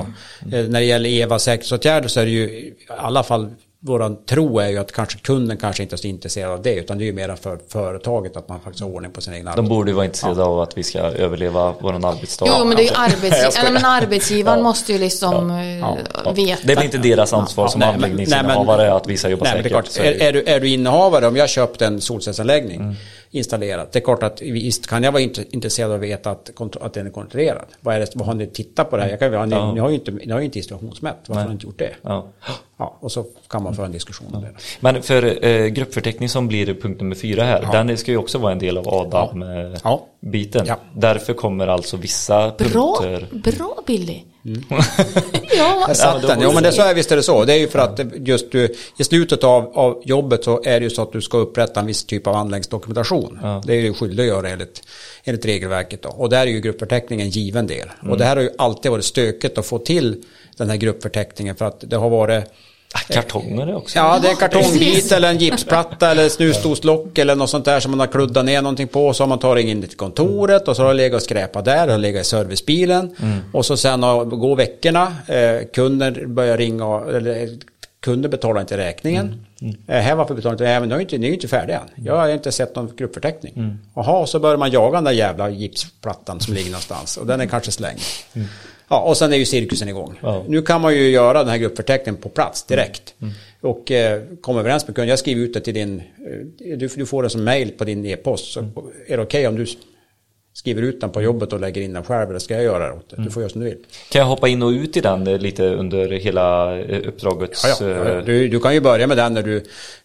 Eh, 0.57 0.67
När 0.67 0.79
det 0.79 0.85
gäller 0.85 1.09
EVA 1.09 1.39
säkerhetsåtgärder 1.39 2.07
så 2.07 2.19
är 2.19 2.25
det 2.25 2.31
ju 2.31 2.43
i 2.43 2.73
alla 2.87 3.23
fall 3.23 3.49
våran 3.79 4.25
tro 4.25 4.59
är 4.59 4.67
ju 4.69 4.77
att 4.77 4.91
kanske 4.91 5.17
kunden 5.19 5.57
kanske 5.57 5.83
inte 5.83 5.95
är 5.95 5.97
så 5.97 6.07
intresserad 6.07 6.51
av 6.51 6.61
det 6.61 6.75
utan 6.75 6.97
det 6.97 7.03
är 7.03 7.05
ju 7.05 7.13
mera 7.13 7.35
för 7.35 7.59
företaget 7.69 8.37
att 8.37 8.49
man 8.49 8.59
faktiskt 8.59 8.83
har 8.83 8.89
ordning 8.91 9.11
på 9.11 9.21
sin 9.21 9.33
egen 9.33 9.49
De 9.55 9.67
borde 9.67 9.89
ju 9.91 9.95
vara 9.95 10.05
intresserade 10.05 10.43
av 10.43 10.59
att 10.59 10.77
vi 10.77 10.83
ska 10.83 10.99
överleva 10.99 11.73
vår 11.79 11.93
arbetsdag. 11.93 12.45
Jo, 12.59 12.65
men 12.65 12.77
det 12.77 12.83
är 12.83 12.85
ju 12.85 12.95
arbetsgivaren, 12.95 13.73
men 13.73 13.85
arbetsgivaren 13.85 14.59
Ja. 14.59 14.63
måste 14.63 14.93
ju 14.93 14.99
liksom 14.99 15.49
Ja. 15.49 15.59
eh, 15.59 15.79
Ja. 15.79 15.97
Ja. 16.25 16.31
veta. 16.31 16.61
Det 16.63 16.71
är 16.71 16.75
väl 16.75 16.85
inte 16.85 16.97
deras 16.97 17.33
ansvar 17.33 17.65
Ja, 17.65 17.69
som 17.69 17.79
nej, 17.79 17.89
anläggningsinnehavare 17.93 18.93
att 18.93 19.07
visa 19.07 19.29
jobba 19.29 19.43
nej, 19.43 19.53
men 19.53 19.63
säkert. 19.63 19.93
det 20.19 20.23
är, 20.23 20.29
är, 20.29 20.33
du, 20.33 20.43
är 20.43 20.59
du 20.59 20.67
innehavare, 20.69 21.27
om 21.27 21.35
jag 21.35 21.49
köpt 21.49 21.81
en 21.81 22.01
solcellsanläggning, 22.01 22.95
installerat. 23.31 23.91
Det 23.91 23.99
är 23.99 24.03
klart 24.03 24.23
att 24.23 24.41
visst 24.41 24.87
kan 24.87 25.03
jag 25.03 25.11
vara 25.11 25.23
int- 25.23 25.45
intresserad 25.51 25.91
av 25.91 25.95
att 25.97 26.03
veta 26.03 26.31
att, 26.31 26.51
att 26.81 26.93
den 26.93 27.07
är 27.07 27.11
kontrollerad. 27.11 27.65
Vad, 27.81 27.95
är 27.95 27.99
det, 27.99 28.11
vad 28.15 28.27
har 28.27 28.33
ni 28.33 28.47
tittat 28.47 28.89
på 28.89 28.97
det 28.97 29.03
här? 29.03 29.09
Jag 29.09 29.19
kan, 29.19 29.33
ja. 29.33 29.45
ni, 29.45 29.55
Ja. 29.55 29.73
ni 29.73 29.79
har 29.79 29.89
ju 29.89 29.95
inte, 29.95 30.11
ni 30.11 30.31
har 30.31 30.39
inte 30.41 30.57
installationsmätt. 30.59 31.15
Varför 31.27 31.33
Nej. 31.33 31.41
har 31.43 31.49
ni 31.49 31.53
inte 31.53 31.65
gjort 31.65 31.79
det? 31.79 31.91
Ja. 32.01 32.27
Ja, 32.79 32.97
och 32.99 33.11
så 33.11 33.25
kan 33.49 33.63
man 33.63 33.75
föra 33.75 33.85
en 33.85 33.91
diskussion 33.91 34.35
om 34.35 34.41
det. 34.41 34.49
Men 34.79 35.01
för 35.03 35.45
eh, 35.45 35.65
gruppförteckning 35.65 36.29
som 36.29 36.47
blir 36.47 36.73
punkt 36.73 37.01
nummer 37.01 37.15
fyra 37.15 37.43
här, 37.43 37.67
den 37.85 37.97
ska 37.97 38.11
ju 38.11 38.17
också 38.17 38.37
vara 38.37 38.51
en 38.51 38.59
del 38.59 38.77
av 38.77 38.87
ADAM-biten. 38.87 40.65
Ja. 40.67 40.77
Därför 40.95 41.33
kommer 41.33 41.67
alltså 41.67 41.97
vissa 41.97 42.53
Bra, 42.57 42.97
punkter... 43.01 43.51
bra 43.51 43.77
Billy. 43.87 44.21
Mm. 44.47 44.63
ja, 45.57 45.87
får 45.87 46.43
Jo 46.43 46.51
men 46.53 46.63
det, 46.63 46.71
så 46.71 46.81
är, 46.81 46.93
visst 46.93 47.11
är 47.11 47.15
det 47.15 47.23
så. 47.23 47.45
Det 47.45 47.53
är 47.53 47.57
ju 47.57 47.67
för 47.67 47.79
att 47.79 47.99
just 48.15 48.51
du, 48.51 48.75
i 48.97 49.03
slutet 49.03 49.43
av, 49.43 49.71
av 49.77 50.01
jobbet 50.05 50.43
så 50.43 50.61
är 50.63 50.79
det 50.79 50.83
ju 50.83 50.89
så 50.89 51.01
att 51.01 51.11
du 51.11 51.21
ska 51.21 51.37
upprätta 51.37 51.79
en 51.79 51.85
viss 51.85 52.05
typ 52.05 52.27
av 52.27 52.35
anläggningsdokumentation. 52.35 53.39
Ja. 53.41 53.61
Det 53.65 53.73
är 53.73 53.81
du 53.81 53.93
skyldig 53.93 54.23
att 54.23 54.27
göra 54.27 54.49
enligt, 54.49 54.81
enligt 55.23 55.45
regelverket. 55.45 56.01
Då. 56.01 56.09
Och 56.09 56.29
där 56.29 56.41
är 56.41 56.45
ju 56.45 56.59
gruppförteckning 56.59 57.21
en 57.21 57.29
given 57.29 57.67
del. 57.67 57.89
Mm. 57.99 58.11
Och 58.11 58.17
det 58.17 58.25
här 58.25 58.35
har 58.35 58.43
ju 58.43 58.49
alltid 58.57 58.91
varit 58.91 59.05
stökigt 59.05 59.57
att 59.57 59.65
få 59.65 59.79
till 59.79 60.23
den 60.57 60.69
här 60.69 60.77
gruppförteckningen 60.77 61.55
för 61.55 61.65
att 61.65 61.83
det 61.87 61.95
har 61.95 62.09
varit 62.09 62.43
kartonger 63.09 63.75
också. 63.75 63.97
Ja, 63.99 64.19
det 64.21 64.27
är 64.27 64.31
en 64.31 64.37
kartongbit 64.37 65.11
eller 65.11 65.29
en 65.29 65.37
gipsplatta 65.37 66.11
eller 66.11 66.29
snusdoslock 66.29 67.17
eller 67.17 67.35
något 67.35 67.49
sånt 67.49 67.65
där 67.65 67.79
som 67.79 67.91
man 67.91 67.99
har 67.99 68.07
kluddat 68.07 68.45
ner 68.45 68.61
någonting 68.61 68.87
på. 68.87 69.13
Så 69.13 69.23
har 69.23 69.27
man 69.27 69.39
tagit 69.39 69.65
in 69.65 69.81
det 69.81 69.87
till 69.87 69.97
kontoret 69.97 70.67
och 70.67 70.75
så 70.75 70.81
har 70.81 70.87
det 70.89 70.93
legat 70.97 71.15
och 71.17 71.21
skräpat 71.23 71.65
där, 71.65 71.87
har 71.87 71.97
legat 71.97 72.21
i 72.21 72.25
servicebilen. 72.29 73.15
Och 73.53 73.65
så 73.65 73.77
sen 73.77 74.01
går 74.29 74.55
veckorna, 74.55 75.15
eh, 75.27 75.67
kunder 75.73 76.25
börjar 76.25 76.57
ringa, 76.57 76.85
och- 76.85 77.13
eller 77.15 77.43
eh, 77.43 77.49
kunder 77.99 78.29
betalar 78.29 78.61
inte 78.61 78.77
räkningen. 78.77 79.45
Eh, 79.87 80.01
här 80.01 80.15
varför 80.15 80.33
betalar 80.35 80.53
inte, 80.53 80.63
nej 80.63 80.79
men 80.79 80.89
ni 80.89 80.95
är 80.95 80.99
inte, 80.99 81.17
ni 81.17 81.25
är 81.25 81.29
ju 81.29 81.35
inte 81.35 81.47
färdiga 81.47 81.77
än. 81.79 82.05
Jag 82.05 82.17
har 82.17 82.29
inte 82.29 82.51
sett 82.51 82.75
någon 82.75 82.91
gruppförteckning. 82.97 83.77
Jaha, 83.95 84.25
så 84.27 84.39
börjar 84.39 84.57
man 84.57 84.71
jaga 84.71 84.95
den 84.97 85.03
där 85.03 85.11
jävla 85.11 85.49
gipsplattan 85.49 86.39
som 86.39 86.53
ligger 86.53 86.71
någonstans 86.71 87.17
och 87.17 87.25
den 87.27 87.41
är 87.41 87.45
kanske 87.45 87.71
slängd. 87.71 87.99
Ja, 88.89 89.01
och 89.01 89.17
sen 89.17 89.33
är 89.33 89.37
ju 89.37 89.45
cirkusen 89.45 89.89
igång. 89.89 90.19
Ja. 90.21 90.45
Nu 90.47 90.61
kan 90.61 90.81
man 90.81 90.93
ju 90.95 91.09
göra 91.09 91.39
den 91.39 91.47
här 91.47 91.57
gruppförteckningen 91.57 92.21
på 92.21 92.29
plats 92.29 92.63
direkt. 92.63 93.15
Och 93.61 93.91
eh, 93.91 94.21
komma 94.41 94.59
överens 94.59 94.87
med 94.87 94.95
kunden. 94.95 95.09
Jag 95.09 95.19
skriver 95.19 95.41
ut 95.41 95.53
det 95.53 95.59
till 95.61 95.73
din, 95.73 95.99
eh, 95.99 96.77
du, 96.77 96.87
du 96.87 97.05
får 97.05 97.23
det 97.23 97.29
som 97.29 97.43
mail 97.43 97.71
på 97.71 97.83
din 97.83 98.05
e-post. 98.05 98.51
Så 98.51 98.59
är 99.07 99.17
det 99.17 99.23
okej 99.23 99.47
om 99.47 99.55
du 99.55 99.65
skriver 100.57 100.81
ut 100.81 101.01
den 101.01 101.09
på 101.09 101.21
jobbet 101.21 101.53
och 101.53 101.59
lägger 101.59 101.81
in 101.81 101.93
den 101.93 102.03
själv 102.03 102.29
eller 102.29 102.39
ska 102.39 102.53
jag 102.53 102.63
göra 102.63 102.87
det 102.87 102.93
åt 102.93 103.09
dig? 103.09 103.19
Du 103.23 103.31
får 103.31 103.41
göra 103.41 103.49
som 103.51 103.61
du 103.61 103.67
vill. 103.67 103.77
Kan 104.09 104.19
jag 104.19 104.27
hoppa 104.27 104.47
in 104.47 104.63
och 104.63 104.69
ut 104.69 104.97
i 104.97 105.01
den 105.01 105.23
lite 105.23 105.63
under 105.67 106.09
hela 106.09 106.77
eh, 106.79 107.07
uppdragets... 107.07 107.65
Ja, 107.79 107.87
ja, 107.87 108.05
eh, 108.05 108.23
Du, 108.25 108.47
du 108.47 108.59
kan 108.59 108.73
ju 108.73 108.81
börja 108.81 109.07
med 109.07 109.17
den 109.17 109.33
när 109.33 109.43
du 109.43 109.55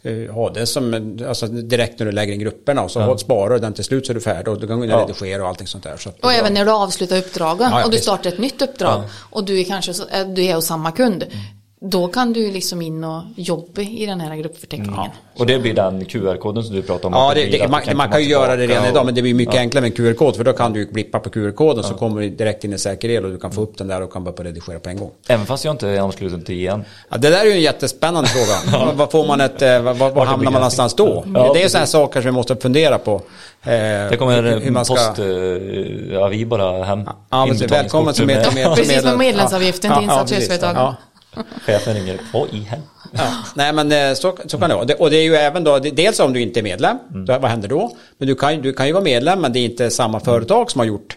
eh, 0.02 0.34
har 0.34 0.54
det 0.54 0.66
som, 0.66 1.18
alltså 1.28 1.46
direkt 1.46 1.98
när 1.98 2.06
du 2.06 2.12
lägger 2.12 2.32
in 2.32 2.40
grupperna 2.40 2.82
och 2.82 2.90
så 2.90 3.00
ja. 3.00 3.18
sparar 3.18 3.54
du 3.54 3.58
den 3.58 3.72
till 3.72 3.84
slut 3.84 4.06
så 4.06 4.12
är 4.12 4.14
du 4.14 4.20
färdig 4.20 4.48
och 4.48 4.60
du 4.60 4.66
kan 4.66 4.88
Ja. 4.88 4.98
redigera 4.98 5.42
och 5.42 5.48
allting 5.48 5.66
sånt 5.66 5.84
där. 5.84 5.96
Så 5.96 6.10
Och 6.22 6.32
även 6.32 6.54
när 6.54 6.64
du 6.64 6.70
avslutar 6.70 7.18
uppdraget 7.18 7.68
Ja, 7.70 7.78
ja, 7.78 7.84
och 7.84 7.90
du 7.90 7.96
visst. 7.96 8.04
startar 8.04 8.30
ett 8.30 8.38
nytt 8.38 8.62
uppdrag 8.62 9.02
och 9.30 9.44
du 9.44 9.60
är 9.60 9.64
kanske 9.64 9.94
så, 9.94 10.04
du 10.34 10.44
är 10.44 10.54
hos 10.54 10.66
samma 10.66 10.92
kund. 10.92 11.22
Mm. 11.22 11.36
Då 11.84 12.08
kan 12.08 12.32
du 12.32 12.50
liksom 12.52 12.82
in 12.82 13.04
och 13.04 13.22
jobba 13.36 13.80
i 13.82 14.06
den 14.06 14.20
här 14.20 14.36
gruppförteckningen. 14.36 15.10
Och 15.36 15.46
det 15.46 15.58
blir 15.58 15.74
den 15.74 16.04
QR-koden 16.04 16.64
som 16.64 16.74
du 16.76 16.82
pratar 16.82 17.06
om. 17.08 17.12
Ja, 17.14 17.32
det, 17.34 17.46
det, 17.46 17.68
man, 17.68 17.80
du 17.88 17.94
man 17.94 18.10
kan 18.10 18.22
ju 18.22 18.28
göra 18.28 18.56
det 18.56 18.66
redan 18.66 18.82
och- 18.84 18.88
idag 18.90 19.06
men 19.06 19.14
det 19.14 19.22
blir 19.22 19.34
mycket 19.34 19.54
enklare 19.54 19.82
med 19.82 19.90
en 19.90 19.96
QR-kod 19.96 20.36
för 20.36 20.44
då 20.44 20.52
kan 20.52 20.72
du 20.72 20.86
blippa 20.86 21.18
på 21.18 21.30
QR-koden 21.30 21.84
så 21.84 21.94
kommer 21.94 22.20
du 22.20 22.28
direkt 22.30 22.64
in 22.64 22.72
i 22.72 22.78
säker 22.78 23.08
el 23.08 23.24
och 23.24 23.30
du 23.30 23.38
kan 23.38 23.50
få 23.52 23.60
upp 23.62 23.78
den 23.78 23.88
där 23.88 24.02
och 24.02 24.12
kan 24.12 24.24
börja 24.24 24.44
redigera 24.50 24.78
på 24.78 24.88
en 24.88 24.98
gång. 24.98 25.10
Även 25.28 25.46
fast 25.46 25.64
jag 25.64 25.74
inte 25.74 25.88
är 25.88 26.00
ansluten 26.00 26.42
till 26.44 26.54
igen. 26.54 26.84
Ja, 27.08 27.16
det 27.16 27.30
där 27.30 27.40
är 27.40 27.44
ju 27.44 27.52
en 27.52 27.60
jättespännande 27.60 28.28
fråga. 28.28 28.78
Vad- 28.86 28.94
Vad 28.96 29.10
får 29.10 29.26
man 29.26 29.40
ett, 29.40 29.62
eh, 29.62 29.80
vad, 29.82 29.96
vad, 29.96 30.26
hamnar 30.28 30.44
man 30.44 30.52
någonstans 30.52 30.94
då? 30.94 31.24
Ja, 31.34 31.50
det 31.54 31.62
är 31.62 31.68
sådana 31.68 31.80
här 31.82 31.86
saker 31.86 32.20
som 32.20 32.26
vi 32.28 32.32
måste 32.32 32.56
fundera 32.56 32.98
på. 32.98 33.14
Eh, 33.14 33.70
Det 33.70 34.16
kommer 34.18 34.42
hur- 34.42 34.60
hur 34.60 34.70
man 34.70 34.84
ska- 34.84 34.94
post, 34.94 35.18
eh, 35.18 36.46
bara 36.48 36.84
hem. 36.84 37.08
Ja, 37.30 37.48
välkommen 37.68 38.14
som 38.14 38.26
med, 38.26 38.54
med, 38.54 38.74
Precis, 38.76 39.04
med 39.04 39.18
medlemsavgiften 39.18 39.92
till 39.94 40.02
insatsföretag. 40.04 40.94
Chefen 41.66 41.94
ringer, 41.94 42.20
vad 42.32 42.48
i 42.48 42.58
helvete? 42.58 42.88
Ja, 43.12 43.32
nej 43.54 43.72
men 43.72 43.92
eh, 43.92 44.14
så, 44.14 44.36
så 44.46 44.58
kan 44.58 44.68
det 44.68 44.74
vara. 44.76 44.94
Och 44.98 45.10
det 45.10 45.16
är 45.16 45.22
ju 45.22 45.34
även 45.34 45.64
då, 45.64 45.78
dels 45.78 46.20
om 46.20 46.32
du 46.32 46.40
inte 46.40 46.60
är 46.60 46.62
medlem, 46.62 46.96
då, 47.26 47.38
vad 47.38 47.50
händer 47.50 47.68
då? 47.68 47.96
Men 48.18 48.28
du 48.28 48.34
kan, 48.34 48.62
du 48.62 48.72
kan 48.72 48.86
ju 48.86 48.92
vara 48.92 49.04
medlem 49.04 49.40
men 49.40 49.52
det 49.52 49.58
är 49.58 49.64
inte 49.64 49.90
samma 49.90 50.20
företag 50.20 50.70
som 50.70 50.78
har 50.78 50.86
gjort 50.86 51.16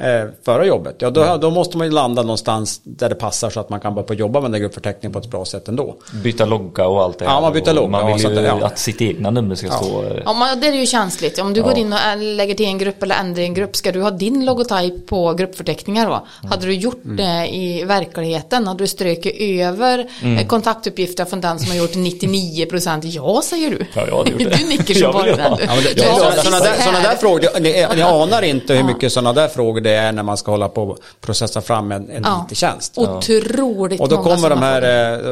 eh, 0.00 0.24
förra 0.44 0.64
jobbet. 0.66 0.96
Ja, 0.98 1.10
då, 1.10 1.36
då 1.40 1.50
måste 1.50 1.76
man 1.78 1.86
ju 1.86 1.92
landa 1.92 2.22
någonstans 2.22 2.80
där 2.84 3.08
det 3.08 3.14
passar 3.14 3.50
så 3.50 3.60
att 3.60 3.68
man 3.70 3.80
kan 3.80 3.94
börja 3.94 4.06
på 4.06 4.14
jobba 4.14 4.40
med 4.40 4.52
den 4.52 4.60
gruppförteckningen 4.60 5.12
på 5.12 5.18
ett 5.18 5.30
bra 5.30 5.44
sätt 5.44 5.68
ändå. 5.68 5.96
Byta 6.24 6.44
logga 6.44 6.86
och 6.86 7.02
allt 7.02 7.18
det 7.18 7.24
Ja, 7.24 7.40
man 7.40 7.52
byter 7.52 7.72
logga 7.74 7.88
Man 7.88 8.02
och 8.02 8.08
vill 8.08 8.18
sånt 8.22 8.32
ju 8.36 8.42
där, 8.42 8.56
ja. 8.60 8.66
att 8.66 8.78
sitt 8.78 9.00
egna 9.02 9.30
nummer 9.30 9.54
ska 9.54 9.70
stå... 9.70 10.02
eh, 10.02 10.22
Ja, 10.24 10.32
men 10.34 10.60
det 10.60 10.66
är 10.66 10.72
ju 10.72 10.86
känsligt. 10.86 11.38
Om 11.38 11.52
du 11.54 11.62
går 11.62 11.78
in 11.78 11.92
och 11.92 11.98
äh, 11.98 12.18
lägger 12.18 12.54
till 12.54 12.66
en 12.66 12.78
grupp 12.78 13.02
eller 13.02 13.14
ändrar 13.14 13.42
en 13.42 13.54
grupp, 13.54 13.76
ska 13.76 13.92
du 13.92 14.02
ha 14.02 14.10
din 14.10 14.44
logotyp 14.44 15.06
på 15.06 15.34
gruppförteckningar 15.34 16.06
då? 16.06 16.12
Mm. 16.12 16.50
Hade 16.50 16.66
du 16.66 16.74
gjort 16.74 17.00
det 17.04 17.46
i 17.54 17.84
verkligheten, 17.84 18.66
hade 18.66 18.84
du 18.84 18.86
strökit 18.88 19.36
över 19.60 20.06
Mm. 20.22 20.38
eh, 20.38 20.46
kontaktuppgifter 20.46 21.24
från 21.24 21.40
den 21.40 21.58
som 21.58 21.70
har 21.70 21.76
gjort 21.78 21.94
99% 21.94 23.00
ja, 23.06 23.42
säger 23.44 23.70
du. 23.70 23.86
Ja, 23.94 24.02
jag 24.08 24.16
hade 24.18 24.30
gjort 24.30 24.38
det. 24.38 24.56
Du 24.58 24.64
nickar 24.68 24.94
så 24.94 25.00
Jag 25.00 25.12
bara 25.12 25.24
den. 25.26 25.38
Ja, 25.40 25.56
Ja, 25.96 26.32
sådana 26.42 27.00
där 27.00 27.16
frågor, 27.16 27.60
ni, 27.60 27.86
ni 27.96 28.02
anar 28.02 28.42
inte 28.42 28.74
hur 28.74 28.84
mycket 28.84 29.12
sådana 29.12 29.32
där 29.32 29.48
frågor 29.48 29.80
det 29.80 29.89
är 29.94 30.12
när 30.12 30.22
man 30.22 30.36
ska 30.36 30.50
hålla 30.50 30.68
på 30.68 30.82
och 30.82 30.98
processa 31.20 31.60
fram 31.60 31.92
en, 31.92 32.10
en 32.10 32.22
Ja. 32.26 32.46
IT-tjänst. 32.50 32.98
Otroligt 32.98 34.00
Och 34.00 34.08
då 34.08 34.16
många 34.16 34.28
kommer 34.36 34.50
de 34.50 34.58
här, 34.58 34.82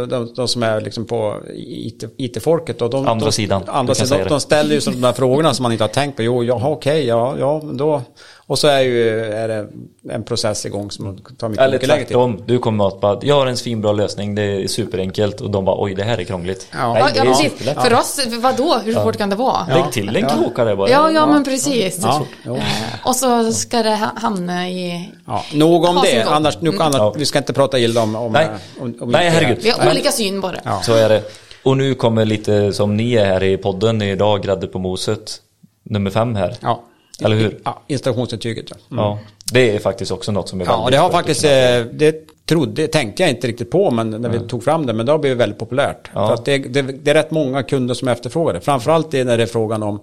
eh, 0.01 0.03
de, 0.07 0.33
de 0.35 0.49
som 0.49 0.63
är 0.63 0.81
liksom 0.81 1.05
på 1.05 1.37
IT 1.55 2.05
IT-folket. 2.17 2.83
och 2.83 2.91
de, 2.91 3.09
Andra 3.09 3.27
de, 3.27 3.33
sidan, 3.33 3.63
Andra 3.67 3.95
du 3.95 3.99
kan 3.99 4.07
sidan 4.07 4.25
de, 4.29 4.35
det. 4.35 4.41
ställer 4.41 4.75
ju 4.75 4.81
sådana 4.81 5.07
där 5.07 5.13
frågorna 5.15 5.55
som 5.55 5.63
man 5.63 5.73
inte 5.73 5.85
har 5.85 5.89
tänkt 5.89 6.17
på. 6.17 6.23
Jo, 6.23 6.45
jaha, 6.45 6.69
okej, 6.69 7.07
ja, 7.07 7.35
ja, 7.39 7.61
men 7.65 7.77
då. 7.77 8.03
Och 8.51 8.59
så 8.59 8.69
är 8.69 8.81
ju 8.81 9.25
är 9.25 9.49
det 9.49 9.69
en 10.11 10.23
process 10.23 10.67
igång 10.67 10.91
som 10.91 11.19
tar 11.19 11.49
mycket, 11.49 11.65
Eller 11.65 11.73
mycket 11.77 11.89
längre 11.89 12.01
tid. 12.01 12.09
tvärtom, 12.09 12.43
du 12.47 12.59
kommer 12.59 12.89
att 12.89 13.01
bara, 13.01 13.19
jag 13.23 13.35
har 13.35 13.47
en 13.47 13.57
svinbra 13.57 13.93
lösning, 13.93 14.35
det 14.35 14.43
är 14.43 14.67
superenkelt 14.69 15.41
och 15.41 15.51
de 15.51 15.65
bara, 15.65 15.83
oj 15.83 15.95
det 15.95 16.03
här 16.03 16.19
är 16.21 16.25
krångligt. 16.25 16.69
Ja. 16.73 16.93
Nej, 16.93 17.03
Ja, 17.03 17.11
ja, 17.15 17.23
precis. 17.25 17.53
superlätt. 17.53 17.83
För 17.83 17.95
oss, 17.95 18.21
vadå, 18.43 18.79
hur 18.85 18.95
svårt 18.95 19.17
kan 19.17 19.31
det 19.31 19.37
vara? 19.37 19.67
Ja, 19.69 19.75
Lägg 19.77 19.93
till 19.93 20.17
en 20.17 20.29
klokare 20.29 20.77
bara. 20.77 20.91
ja, 20.91 21.27
men 21.27 21.45
precis. 21.45 21.99
Ja, 22.03 22.23
jo. 22.45 22.57
Eh, 22.57 22.63
Och 23.05 23.17
så 23.17 23.53
ska 23.53 23.83
det 23.83 23.97
ha- 23.97 24.13
hamna 24.17 24.69
i... 24.69 25.11
Ja, 25.27 25.45
nog 25.55 25.85
om 25.85 26.01
det. 26.05 26.23
Annars, 26.23 26.61
nu, 26.61 26.71
annars, 26.79 26.95
Ja. 26.99 27.15
Vi 27.17 27.27
ska 27.27 27.39
inte 27.39 27.53
prata 27.53 27.79
illa 27.79 28.03
om, 28.03 28.17
om, 28.17 28.33
Nej. 28.33 28.49
om, 28.81 28.95
om 29.01 29.11
Nej, 29.11 29.31
herregud. 29.31 29.59
Vi 29.63 29.71
har 29.71 29.79
Men- 29.79 29.89
olika 29.89 30.11
syn. 30.11 30.43
Ja. 30.65 30.81
Så 30.83 30.95
är 30.95 31.09
det. 31.09 31.23
Och 31.63 31.77
nu 31.77 31.95
kommer 31.95 32.25
lite 32.25 32.73
som 32.73 32.97
ni 32.97 33.15
är 33.15 33.25
här 33.25 33.43
i 33.43 33.57
podden 33.57 34.03
idag, 34.03 34.43
Grädde 34.43 34.67
på 34.67 34.79
moset, 34.79 35.37
nummer 35.83 36.11
fem 36.11 36.35
här. 36.37 36.55
Ja. 36.61 36.83
Eller 37.23 37.37
hur? 37.37 37.61
Ja, 37.65 37.83
installationsintyget. 37.87 38.67
Ja. 38.71 38.77
Ja, 38.91 39.19
det 39.53 39.77
är 39.77 39.79
faktiskt 39.79 40.11
också 40.11 40.33
något 40.33 40.49
som 40.49 40.61
är 40.61 40.65
Ja, 40.65 40.71
väldigt 40.71 40.85
och 40.85 40.91
det 40.91 40.97
har 40.97 41.11
faktiskt, 41.11 41.45
eh, 41.45 41.51
det 41.93 42.47
trodde, 42.47 42.89
tänkte 42.89 43.23
jag 43.23 43.31
inte 43.31 43.47
riktigt 43.47 43.71
på 43.71 43.91
men 43.91 44.11
när 44.11 44.29
vi 44.29 44.41
tog 44.41 44.65
fram 44.65 44.87
det, 44.87 44.93
men 44.93 45.07
det 45.07 45.13
har 45.13 45.19
blivit 45.19 45.39
väldigt 45.39 45.59
populärt. 45.59 46.11
Ja. 46.15 46.27
För 46.27 46.35
att 46.35 46.45
det, 46.45 46.59
det, 46.59 46.83
det 46.83 47.11
är 47.11 47.15
rätt 47.15 47.31
många 47.31 47.63
kunder 47.63 47.95
som 47.95 48.09
efterfrågar 48.09 48.55
det. 48.55 48.61
Framförallt 48.61 49.11
det 49.11 49.25
när 49.25 49.37
det 49.37 49.43
är 49.43 49.47
frågan 49.47 49.83
om 49.83 50.01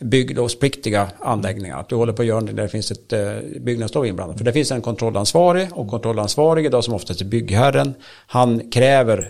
bygglovspliktiga 0.00 1.08
anläggningar. 1.20 1.80
Att 1.80 1.88
du 1.88 1.94
håller 1.94 2.12
på 2.12 2.22
att 2.22 2.28
göra 2.28 2.40
det 2.40 2.52
där 2.52 2.62
det 2.62 2.68
finns 2.68 2.90
ett 2.90 3.12
eh, 3.12 3.20
byggnadslov 3.60 4.06
inblandat. 4.06 4.38
För 4.38 4.44
det 4.44 4.52
finns 4.52 4.70
en 4.70 4.82
kontrollansvarig 4.82 5.68
och 5.72 5.88
kontrollansvarig 5.88 6.66
idag 6.66 6.84
som 6.84 6.94
oftast 6.94 7.20
är 7.20 7.24
byggherren. 7.24 7.94
Han 8.26 8.70
kräver 8.70 9.28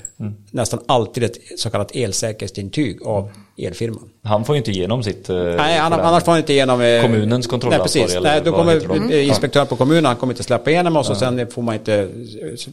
nästan 0.51 0.81
alltid 0.87 1.25
ett 1.25 1.37
så 1.57 1.71
kallat 1.71 1.91
elsäkerhetsintyg 1.97 3.03
av 3.03 3.31
elfirman. 3.59 4.11
Han 4.23 4.45
får 4.45 4.55
ju 4.55 4.59
inte 4.59 4.71
igenom 4.71 5.03
sitt... 5.03 5.29
eh, 5.29 5.37
Nej, 5.37 5.79
annars, 5.79 6.25
får 6.25 6.33
han 6.33 6.39
inte 6.41 6.53
igenom... 6.53 6.81
eh, 6.81 7.03
Kommunens 7.03 7.47
kontrollansvarig, 7.47 8.07
Nej, 8.07 8.07
precis. 8.07 8.23
Nej, 8.23 8.41
då 8.45 8.53
kommer 8.53 9.13
eh, 9.13 9.29
inspektören 9.29 9.67
på 9.67 9.77
kommunen, 9.77 10.05
han 10.05 10.17
kommer 10.17 10.33
inte 10.33 10.43
släppa 10.43 10.71
igenom 10.71 10.97
oss 10.97 11.11
och 11.11 11.17
sen 11.17 11.51
får 11.51 11.63
man 11.63 11.75
inte 11.75 12.09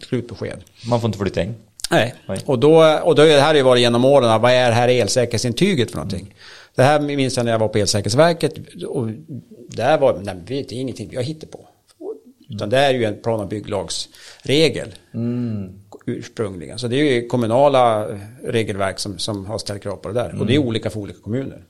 slutbesked. 0.10 0.58
Man 0.90 1.02
får 1.02 1.08
inte 1.08 1.20
flytta 1.20 1.42
in. 1.44 1.56
Nej, 1.92 2.14
Nej. 2.26 2.40
och 2.46 2.60
då, 2.60 3.00
och 3.04 3.16
då 3.16 3.22
är 3.22 3.36
det 3.36 3.42
här 3.42 3.56
ju 3.56 3.62
varit 3.62 3.82
genom 3.82 4.06
åren, 4.06 4.42
vad 4.42 4.52
är 4.52 4.68
det 4.70 4.76
här 4.76 4.88
elsäkerhetsintyget 4.90 5.92
för 5.92 5.98
någonting? 5.98 6.34
Det 6.76 6.84
här 6.84 7.00
minns 7.00 7.38
jag 7.38 7.44
när 7.46 7.52
jag 7.52 7.60
var 7.60 7.68
på 7.68 7.78
Elsäkerhetsverket 7.78 8.54
och 8.88 9.08
där 9.70 9.98
var, 9.98 10.20
nej 10.24 10.36
det 10.48 10.58
är 10.60 10.74
ingenting 10.74 11.10
jag 11.14 11.24
hittar 11.24 11.48
på. 11.48 11.60
Utan 12.50 12.70
det 12.70 12.78
är 12.78 12.94
ju 12.94 13.06
en 13.06 13.22
plan 13.22 13.40
och 13.40 13.48
bygglagsregel 13.48 14.88
ursprungligen. 16.06 16.80
Så 16.80 16.88
det 16.88 16.96
är 16.96 17.14
ju 17.14 17.28
kommunala 17.28 18.08
regelverk 18.44 19.00
som, 19.00 19.20
som 19.20 19.46
har 19.46 19.58
ställt 19.58 19.84
krav 19.84 19.96
på 19.96 20.08
det 20.08 20.14
där. 20.14 20.40
Och 20.40 20.46
det 20.46 20.56
är 20.56 20.60
olika 20.60 20.90
för 20.90 21.00
olika 21.00 21.20
kommuner. 21.20 21.64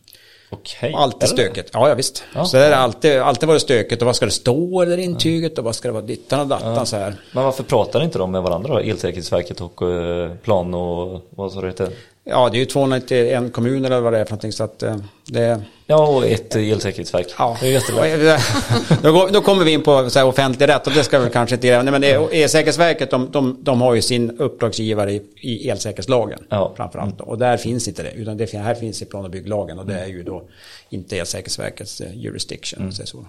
Okej. 0.54 0.94
Alltid 0.96 1.30
stökigt. 1.30 1.70
Ja, 1.74 1.90
ja 1.90 1.96
visst. 1.96 2.24
Ja. 2.36 2.46
Så 2.46 2.58
det 2.58 2.64
har 2.64 2.72
alltid, 2.72 3.18
alltid 3.18 3.48
varit 3.48 3.62
stökigt. 3.62 4.02
Och 4.02 4.06
vad 4.06 4.16
ska 4.16 4.26
det 4.26 4.32
stå 4.32 4.84
i 4.84 4.86
det 4.86 5.02
intyget? 5.02 5.58
Och 5.58 5.64
vad 5.64 5.76
ska 5.76 5.88
det 5.88 5.92
vara 5.92 6.06
dittan 6.06 6.40
och 6.40 6.48
dattan 6.48 6.86
så 6.86 6.96
här. 6.96 7.16
Men 7.34 7.44
varför 7.44 7.64
pratar 7.64 8.04
inte 8.04 8.18
de 8.18 8.32
med 8.32 8.42
varandra 8.42 8.74
då? 8.74 8.80
Elsäkerhetsverket 8.80 9.62
och 9.62 9.92
eh, 9.92 10.32
plan 10.36 10.74
och 10.74 11.22
vad 11.30 11.52
sa 11.52 11.62
du 11.62 11.68
heter? 11.68 11.90
Ja, 12.24 12.50
det 12.50 12.58
är 12.58 12.60
ju 12.60 12.66
291 12.66 13.54
kommuner 13.54 13.92
eller 13.92 14.02
vad 14.02 14.14
det 14.14 14.20
är 14.20 14.26
för 14.26 14.32
någonting 14.32 14.52
så 14.52 14.64
att 14.64 14.84
eh, 14.84 14.98
det... 15.26 15.62
Ja, 15.88 16.08
och 16.08 16.26
ett 16.26 16.56
elsäkerhetsverk. 16.56 17.28
Ja, 17.38 17.58
Det 17.62 17.68
är 17.68 17.72
jättebra. 17.72 18.04
då, 19.02 19.12
går- 19.12 19.30
då 19.34 19.42
kommer 19.42 19.66
vi 19.66 19.72
in 19.72 19.82
på 19.84 20.10
så 20.10 20.20
här, 20.20 20.26
offentlig 20.26 20.68
rätt 20.68 20.88
och 20.88 20.94
det 20.94 21.04
ska 21.04 21.20
vi 21.20 21.30
kanske 21.30 21.56
inte 21.56 21.68
göra. 21.68 21.84
Nej, 21.84 21.92
men 21.92 22.02
det- 22.02 22.42
Elsäkerhetsverket 22.44 23.12
de, 23.12 23.32
de, 23.32 23.58
de 23.62 23.82
har 23.82 23.96
ju 23.96 24.02
sin 24.02 24.40
uppdragsgivare 24.40 25.12
i, 25.14 25.22
i 25.42 25.70
elsäkerhetslagen 25.70 26.40
Ja. 26.50 26.74
framförallt. 26.78 27.18
då. 27.18 27.24
Och 27.24 27.38
där 27.38 27.58
finns 27.58 27.88
inte 27.88 28.04
det, 28.04 28.12
utan 28.12 28.38
det 28.38 28.54
här 28.54 28.76
finns 28.76 29.02
i 29.02 29.06
plan 29.06 29.26
och 29.26 29.32
bygglagen 29.32 29.80
och 29.80 29.86
det 29.86 30.00
är 30.00 30.08
ju 30.08 30.24
då 30.24 30.44
inte 30.90 31.18
Elsäkerhetsverkets 31.18 32.02
eh, 32.02 32.08
jurisdiction. 32.18 32.80
Mm. 32.82 32.92
Så. 32.92 33.06
så. 33.06 33.26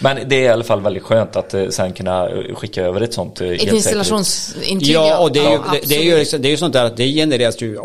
Men 0.00 0.18
det 0.28 0.36
är 0.36 0.42
i 0.42 0.48
alla 0.48 0.64
fall 0.64 0.80
väldigt 0.80 1.02
skönt 1.02 1.36
att 1.36 1.54
eh, 1.54 1.68
sen 1.68 1.92
kunna 1.92 2.28
eh, 2.28 2.54
skicka 2.54 2.82
över 2.82 3.00
ett 3.00 3.14
sånt 3.14 3.40
eh, 3.40 3.48
Ett 3.50 3.62
installationsintyg. 3.72 4.88
Ja, 4.94 5.18
och 5.18 5.32
det 5.32 5.38
är, 5.38 5.42
ju, 5.42 5.50
Ja, 5.50 5.64
det, 5.72 5.88
det, 5.88 5.96
är 5.96 6.02
ju, 6.02 6.18
liksom, 6.18 6.42
det 6.42 6.48
är 6.48 6.50
ju 6.50 6.56
sånt 6.56 6.72
där 6.72 6.84
att 6.84 6.96
det 6.96 7.04
genereras 7.12 7.60
ju 7.62 7.78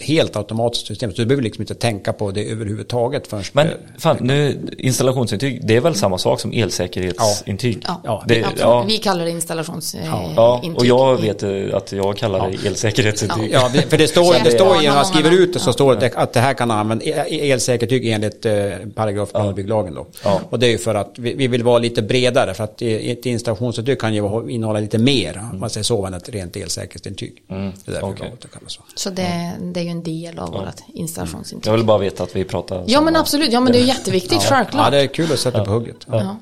helt 0.00 0.36
automatiskt 0.36 0.86
system. 0.86 1.10
Så 1.10 1.16
du 1.16 1.26
behöver 1.26 1.42
liksom 1.42 1.62
inte 1.62 1.74
tänka 1.74 2.12
på 2.12 2.30
det 2.30 2.50
överhuvudtaget 2.50 3.26
förrän... 3.26 3.44
Men 3.52 3.68
fan, 3.98 4.16
nu, 4.20 4.68
installationsintyg, 4.78 5.66
det 5.66 5.76
är 5.76 5.80
väl 5.80 5.94
samma 5.94 6.18
sak 6.18 6.40
som 6.40 6.52
elsäkerhetsintyg? 6.52 7.84
Ja, 7.86 8.00
Ja, 8.04 8.24
det, 8.26 8.44
ja, 8.58 8.84
Vi 8.88 8.98
kallar 8.98 9.24
det 9.24 9.30
installationsintyg. 9.30 10.10
ja, 10.36 10.62
och 10.76 10.86
jag 10.86 11.20
vet 11.20 11.42
eh, 11.42 11.50
att 11.76 11.92
jag 11.92 12.16
kallar 12.16 12.50
det 12.50 12.68
elsäkerhetsintyg. 12.68 13.50
Ja, 13.52 13.70
för 13.88 13.98
det 13.98 14.08
står, 14.08 14.44
det 14.44 14.50
står 14.50 14.76
ju 14.82 14.88
när 14.88 14.94
man 14.94 15.04
skriver 15.04 15.30
ut 15.30 15.52
det 15.52 15.58
så 15.58 15.68
Ja. 15.68 15.72
står 15.72 15.94
det 15.96 16.14
att 16.16 16.32
det 16.32 16.40
här 16.40 16.54
kan 16.54 16.70
användas, 16.70 17.06
elsäkertyg 17.28 18.08
enligt 18.08 18.46
eh, 18.46 18.52
paragraf 18.94 19.30
plan 19.32 19.48
och 19.48 19.54
bygglagen 19.54 19.94
då. 19.94 20.06
Ja. 20.24 20.40
Och 20.50 20.58
det 20.58 20.66
är 20.66 20.70
ju 20.70 20.78
för 20.78 20.94
att 20.94 21.12
vi, 21.18 21.34
vi 21.34 21.46
vill 21.48 21.62
vara 21.64 21.78
lite 21.78 22.02
bredare 22.02 22.54
för 22.54 22.64
att 22.64 22.82
eh, 22.82 22.88
ett 22.88 23.26
installationsintyg 23.26 24.00
kan 24.00 24.14
ju 24.14 24.50
innehålla 24.50 24.80
lite 24.80 24.98
mer, 24.98 25.42
om 25.52 25.60
man 25.60 25.70
säger 25.70 25.84
så, 25.84 26.06
än 26.06 26.14
ett 26.14 26.28
rent 26.28 26.56
elsäkerhetsintyg. 26.56 27.42
Det 27.48 27.54
är 27.54 27.58
Mm. 27.60 27.72
okay. 28.10 28.28
det 28.42 28.48
kallas 28.48 28.72
så. 28.72 28.80
Så 28.94 29.10
det, 29.10 29.52
det 29.60 29.80
är 29.80 29.84
ju 29.84 29.90
en 29.90 30.02
del 30.02 30.38
av 30.38 30.52
vårt 30.52 30.74
installationsintyg. 30.94 31.68
Jag 31.70 31.76
vill 31.76 31.84
bara 31.86 31.98
veta 31.98 32.22
att 32.22 32.36
vi 32.36 32.44
pratar 32.44 32.84
Ja 32.86 33.00
men 33.00 33.16
absolut, 33.16 33.49
ja 33.52 33.60
men 33.60 33.72
det 33.72 33.78
är 33.78 33.84
jätteviktigt, 33.84 34.32
Ja, 34.42 34.48
självklart. 34.48 34.90
det 34.90 35.00
är 35.00 35.06
kul 35.06 35.32
att 35.32 35.38
sätta 35.38 35.64
på 35.64 35.70
hugget. 35.70 36.06
Ja. 36.10 36.36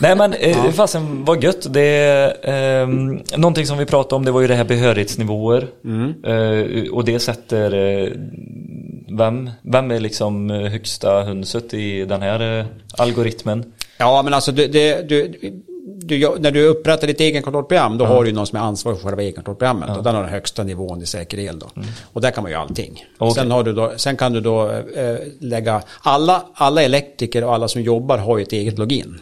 Nej 0.00 0.16
men 0.16 0.32
eh, 0.32 0.70
fasen 0.70 1.24
vad 1.24 1.44
gött. 1.44 1.66
Det 1.72 1.80
är, 1.82 2.82
eh, 2.82 2.88
någonting 3.36 3.66
som 3.66 3.78
vi 3.78 3.86
pratade 3.86 4.14
om 4.14 4.24
det 4.24 4.30
var 4.30 4.40
ju 4.40 4.46
det 4.46 4.54
här 4.54 4.64
behörighetsnivåer. 4.64 5.68
Eh, 6.26 6.92
och 6.92 7.04
det 7.04 7.18
sätter 7.20 7.74
eh, 7.74 8.08
vem, 9.18 9.50
vem 9.62 9.90
är 9.90 10.00
liksom 10.00 10.50
högsta 10.50 11.22
hönset 11.22 11.74
i 11.74 12.04
den 12.04 12.22
här 12.22 12.58
eh, 12.58 12.66
algoritmen? 12.98 13.72
Ja, 13.98 14.22
men 14.22 14.34
alltså 14.34 14.52
det, 14.52 14.66
det, 14.66 15.08
du, 15.08 15.38
du, 16.06 16.38
när 16.38 16.50
du 16.50 16.66
upprättar 16.66 17.06
ditt 17.06 17.20
egenkontrollprogram 17.20 17.98
då 17.98 18.04
har 18.04 18.24
du 18.24 18.32
någon 18.32 18.46
som 18.46 18.58
är 18.58 18.62
ansvarig 18.62 18.98
för 18.98 19.06
själva 19.06 19.22
egenkontrollprogrammet 19.22 19.96
och 19.96 20.02
den 20.02 20.14
har 20.14 20.22
den 20.22 20.32
högsta 20.32 20.64
nivån 20.64 21.02
i 21.02 21.06
säker 21.06 21.38
el 21.38 21.58
då. 21.58 21.66
Och 22.12 22.20
där 22.20 22.30
kan 22.30 22.42
man 22.42 22.52
ju 22.52 22.58
allting. 22.58 23.04
Okej. 23.18 23.34
Sen, 23.34 23.50
har 23.50 23.64
du 23.64 23.72
då, 23.72 23.92
sen 23.96 24.16
kan 24.16 24.32
du 24.32 24.40
då 24.40 24.70
eh, 24.70 25.16
lägga, 25.40 25.82
alla, 26.00 26.46
alla 26.54 26.82
elektriker 26.82 27.44
och 27.44 27.54
alla 27.54 27.68
som 27.68 27.82
jobbar 27.82 28.18
har 28.18 28.38
ju 28.38 28.42
ett 28.42 28.52
eget 28.52 28.78
login. 28.78 29.20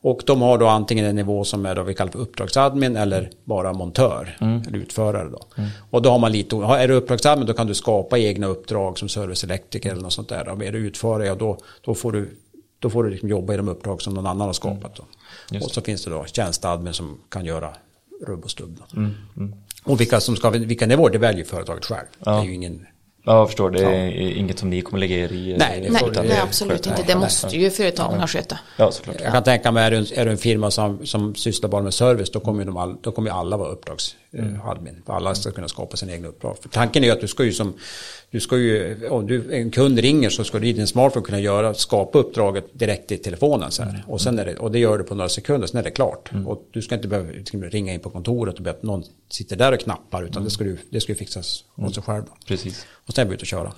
Och 0.00 0.22
de 0.26 0.42
har 0.42 0.58
då 0.58 0.66
antingen 0.66 1.04
en 1.04 1.16
nivå 1.16 1.44
som 1.44 1.66
är 1.66 1.74
då 1.74 1.82
vi 1.82 1.94
kallar 1.94 2.12
för 2.12 2.18
uppdragsadmin 2.18 2.96
eller 2.96 3.30
bara 3.44 3.72
montör 3.72 4.36
eller 4.40 4.78
utförare 4.78 5.28
då. 5.28 5.42
Och 5.90 6.02
då 6.02 6.10
har 6.10 6.18
man 6.18 6.32
lite, 6.32 6.56
är 6.56 6.88
du 6.88 6.94
uppdragsadmin 6.94 7.46
då 7.46 7.52
kan 7.52 7.66
du 7.66 7.74
skapa 7.74 8.18
egna 8.18 8.46
uppdrag 8.46 8.98
som 8.98 9.08
serviceelektriker 9.08 9.90
eller 9.90 10.02
något 10.02 10.12
sånt 10.12 10.28
där. 10.28 10.48
Och 10.48 10.64
är 10.64 10.72
du 10.72 10.78
utförare 10.78 11.26
ja, 11.26 11.34
då, 11.34 11.58
då 11.84 11.94
får 11.94 12.12
du 12.12 12.30
då 12.78 12.90
får 12.90 13.04
du 13.04 13.10
liksom 13.10 13.28
jobba 13.28 13.54
i 13.54 13.56
de 13.56 13.68
uppdrag 13.68 14.02
som 14.02 14.14
någon 14.14 14.26
annan 14.26 14.46
har 14.46 14.52
skapat. 14.52 14.96
Då. 14.96 15.04
Och 15.58 15.70
så 15.70 15.80
finns 15.80 16.04
det 16.04 16.10
då 16.10 16.24
tjänsteadmin 16.24 16.94
som 16.94 17.20
kan 17.28 17.44
göra 17.44 17.72
rubb 18.26 18.44
och 18.44 18.50
stubb. 18.50 18.78
Då. 18.78 19.02
Och 19.84 20.00
vilka, 20.00 20.20
som 20.20 20.36
ska, 20.36 20.50
vilka 20.50 20.86
nivåer, 20.86 21.10
det 21.10 21.18
väljer 21.18 21.44
företaget 21.44 21.84
själv. 21.84 22.06
Det 22.18 22.30
är 22.30 22.44
ju 22.44 22.54
ingen... 22.54 22.86
Ja, 23.24 23.38
jag 23.38 23.48
förstår. 23.48 23.70
Det 23.70 23.84
är 23.84 24.10
inget 24.10 24.58
som 24.58 24.70
ni 24.70 24.80
kommer 24.80 24.98
lägga 24.98 25.16
er 25.16 25.32
i. 25.32 25.56
Nej, 25.58 25.80
det 25.80 25.90
Nej, 25.90 26.02
nej 26.14 26.40
absolut 26.42 26.86
inte. 26.86 27.02
Det 27.06 27.16
måste 27.16 27.56
ju 27.56 27.70
företagen 27.70 28.28
sköta. 28.28 28.58
Ja, 28.76 28.92
såklart. 28.92 29.16
Jag 29.20 29.32
kan 29.32 29.44
tänka 29.44 29.72
mig, 29.72 29.84
är 29.84 29.90
du 29.90 29.96
en, 29.96 30.06
är 30.14 30.24
du 30.24 30.30
en 30.30 30.38
firma 30.38 30.70
som, 30.70 31.06
som 31.06 31.34
sysslar 31.34 31.70
bara 31.70 31.82
med 31.82 31.94
service, 31.94 32.30
då 32.30 32.40
kommer 32.40 32.60
ju, 32.60 32.66
de 32.66 32.76
all, 32.76 32.96
då 33.00 33.12
kommer 33.12 33.30
ju 33.30 33.36
alla 33.36 33.56
vara 33.56 33.72
uppdragsadmin. 34.32 35.02
För 35.06 35.12
alla 35.12 35.34
ska 35.34 35.50
kunna 35.50 35.68
skapa 35.68 35.96
sina 35.96 36.12
egna 36.12 36.28
uppdrag. 36.28 36.58
För 36.62 36.68
tanken 36.68 37.04
är 37.04 37.12
att 37.12 37.20
du 37.20 37.28
ska 37.28 37.44
ju 37.44 37.52
som, 37.52 37.74
du 38.30 38.40
ska 38.40 38.56
ju, 38.56 39.08
om 39.08 39.26
du, 39.26 39.54
en 39.54 39.70
kund 39.70 39.98
ringer 39.98 40.30
så 40.30 40.44
ska 40.44 40.58
du 40.58 40.66
i 40.66 40.72
din 40.72 40.86
smartphone 40.86 41.26
kunna 41.26 41.40
göra, 41.40 41.74
skapa 41.74 42.18
uppdraget 42.18 42.64
direkt 42.72 43.12
i 43.12 43.18
telefonen. 43.18 43.70
Så 43.70 43.82
här. 43.82 44.04
Och, 44.06 44.20
sen 44.20 44.38
är 44.38 44.44
det, 44.44 44.56
och 44.56 44.72
det 44.72 44.78
gör 44.78 44.98
du 44.98 45.04
på 45.04 45.14
några 45.14 45.28
sekunder, 45.28 45.66
sen 45.66 45.80
är 45.80 45.84
det 45.84 45.90
klart. 45.90 46.30
Och 46.46 46.68
du 46.70 46.82
ska 46.82 46.94
inte 46.94 47.08
behöva 47.08 47.32
ringa 47.52 47.94
in 47.94 48.00
på 48.00 48.10
kontoret 48.10 48.54
och 48.54 48.62
be 48.62 48.70
att 48.70 48.82
någon 48.82 49.04
sitter 49.30 49.56
där 49.56 49.72
och 49.72 49.80
knappar, 49.80 50.22
utan 50.22 50.44
det 50.44 50.50
ska 50.50 50.64
ju 50.64 50.76
det 50.90 51.00
ska 51.00 51.12
ju 51.12 51.18
fixas 51.18 51.64
åt 51.76 51.94
sig 51.94 52.02
själv. 52.02 52.24
Då. 52.24 52.32
Precis. 52.46 52.86
Och 53.06 53.14
sen 53.14 53.26
är 53.26 53.28
vi 53.28 53.34
ute 53.34 53.42
och 53.42 53.46
köra. 53.46 53.72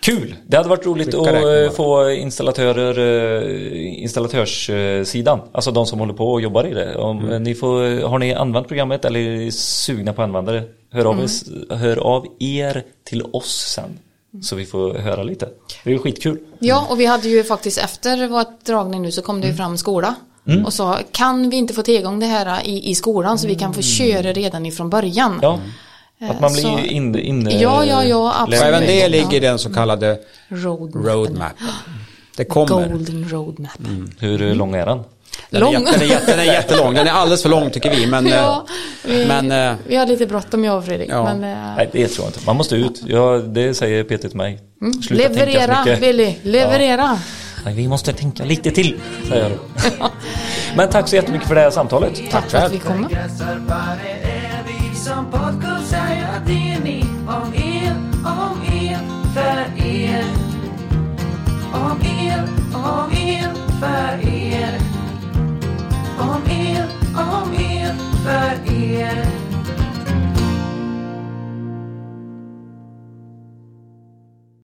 Kul! 0.00 0.34
Det 0.46 0.56
hade 0.56 0.68
varit 0.68 0.86
roligt 0.86 1.14
att 1.14 1.26
eh, 1.26 1.70
få 1.76 2.10
installatörer, 2.10 2.98
eh, 2.98 4.02
installatörssidan, 4.02 5.40
alltså 5.52 5.70
de 5.70 5.86
som 5.86 5.98
håller 5.98 6.14
på 6.14 6.32
och 6.32 6.40
jobbar 6.40 6.66
i 6.66 6.74
det. 6.74 6.96
Om 6.96 7.18
Mm. 7.18 7.42
ni 7.42 7.54
får, 7.54 8.02
har 8.08 8.18
ni 8.18 8.34
använt 8.34 8.68
programmet 8.68 9.04
eller 9.04 9.20
är 9.20 9.50
sugna 9.50 10.12
på 10.12 10.22
att 10.22 10.28
använda 10.28 10.52
det, 10.52 10.62
hör 10.92 11.04
av, 11.04 11.20
oss, 11.20 11.44
hör 11.70 11.96
av 11.96 12.26
er 12.38 12.84
till 13.04 13.22
oss 13.32 13.72
sen. 13.74 13.98
Så 14.42 14.56
vi 14.56 14.64
får 14.66 14.94
höra 14.94 15.22
lite. 15.22 15.48
Det 15.84 15.92
är 15.94 15.98
skitkul. 15.98 16.38
Ja, 16.58 16.86
och 16.90 17.00
vi 17.00 17.06
hade 17.06 17.28
ju 17.28 17.44
faktiskt 17.44 17.78
efter 17.78 18.28
vår 18.28 18.44
dragning 18.66 19.02
nu 19.02 19.12
så 19.12 19.22
kom 19.22 19.40
det 19.40 19.46
ju 19.46 19.54
fram 19.54 19.76
skola. 19.78 20.14
Och 20.66 20.72
sa, 20.72 20.98
kan 21.12 21.50
vi 21.50 21.56
inte 21.56 21.74
få 21.74 21.82
tillgång 21.82 22.20
det 22.20 22.26
här 22.26 22.66
i, 22.66 22.90
i 22.90 22.94
skolan 22.94 23.38
så 23.38 23.48
vi 23.48 23.54
kan 23.54 23.74
få 23.74 23.82
köra 23.82 24.32
redan 24.32 24.66
ifrån 24.66 24.90
början? 24.90 25.38
Ja, 25.42 25.58
att 26.20 26.40
man 26.40 26.50
Eh, 26.50 26.74
blir 26.74 26.92
in, 26.92 27.18
in, 27.18 27.48
Ja, 27.50 27.84
ja, 27.84 28.04
ja, 28.04 28.16
Och 28.16 28.40
absolut. 28.40 28.62
även 28.62 28.80
det 28.86 28.98
Ja. 28.98 29.08
ligger 29.08 29.34
i 29.36 29.40
den 29.40 29.58
så 29.58 29.72
kallade 29.72 30.18
Roadmappen. 30.48 31.02
roadmappen. 31.12 31.66
Det 32.36 32.44
kommer. 32.44 32.88
Golden 32.88 33.28
roadmap. 33.28 33.70
Hur 34.20 34.54
lång 34.54 34.74
är 34.74 34.86
den? 34.86 35.00
Den 35.50 35.60
Lång. 35.60 35.74
är, 35.74 35.80
jätte, 35.80 35.92
den, 35.98 36.00
är 36.02 36.04
jätte, 36.12 36.30
den 36.36 36.40
är 36.40 36.44
jättelång. 36.52 36.94
Den 36.94 37.06
är 37.06 37.10
alldeles 37.12 37.42
för 37.42 37.48
lång 37.48 37.70
tycker 37.70 37.90
vi. 37.90 38.06
Men, 38.06 38.26
Ja, 38.36 38.66
vi, 39.04 39.26
men 39.26 39.52
eh, 39.52 39.74
vi 39.86 39.96
har 39.96 40.06
lite 40.06 40.26
bråttom 40.26 40.64
jag 40.64 40.76
och 40.78 40.84
Fredrik. 40.84 41.10
Ja. 41.10 41.24
Men, 41.24 41.34
eh, 41.52 41.74
Nej, 41.76 41.88
det 41.92 42.08
tror 42.08 42.24
jag 42.24 42.28
inte. 42.28 42.40
Man 42.46 42.56
måste 42.56 42.76
ut. 42.76 43.02
Ja, 43.06 43.38
det 43.38 43.74
säger 43.74 44.04
Peter 44.04 44.28
till 44.28 44.36
mig. 44.36 44.58
Sluta 44.80 45.28
tänka 45.28 45.40
så 45.40 45.46
leverera. 45.46 45.96
Billy, 46.00 46.34
leverera. 46.42 47.18
Nej, 47.64 47.74
vi 47.74 47.88
måste 47.88 48.12
tänka 48.12 48.44
lite 48.44 48.70
till, 48.70 49.00
säger 49.28 49.42
jag 49.42 49.50
då. 49.52 50.08
Men 50.76 50.88
tack 50.90 51.08
så 51.08 51.16
jättemycket 51.16 51.48
för 51.48 51.54
det 51.54 51.60
här 51.60 51.70
samtalet. 51.70 52.20
Tack 52.30 52.50
för 52.50 52.58
att 52.58 52.72
vi 52.72 52.78
kom. 52.78 53.08
Kretsar 56.46 57.26
bara 57.26 57.36
om 57.38 57.54
er, 57.54 57.96
om 58.24 58.62
er, 58.72 58.98
för 59.34 59.82
er. 59.84 60.24
Om 61.72 62.00
er, 62.00 62.42
om 62.74 63.12
er, 63.12 63.54
för 63.80 64.28
er. 64.28 64.80
Om 66.18 66.42
er, 66.50 66.88
om 67.14 67.52
er, 67.54 67.94
för 68.24 68.72
er. 68.72 69.47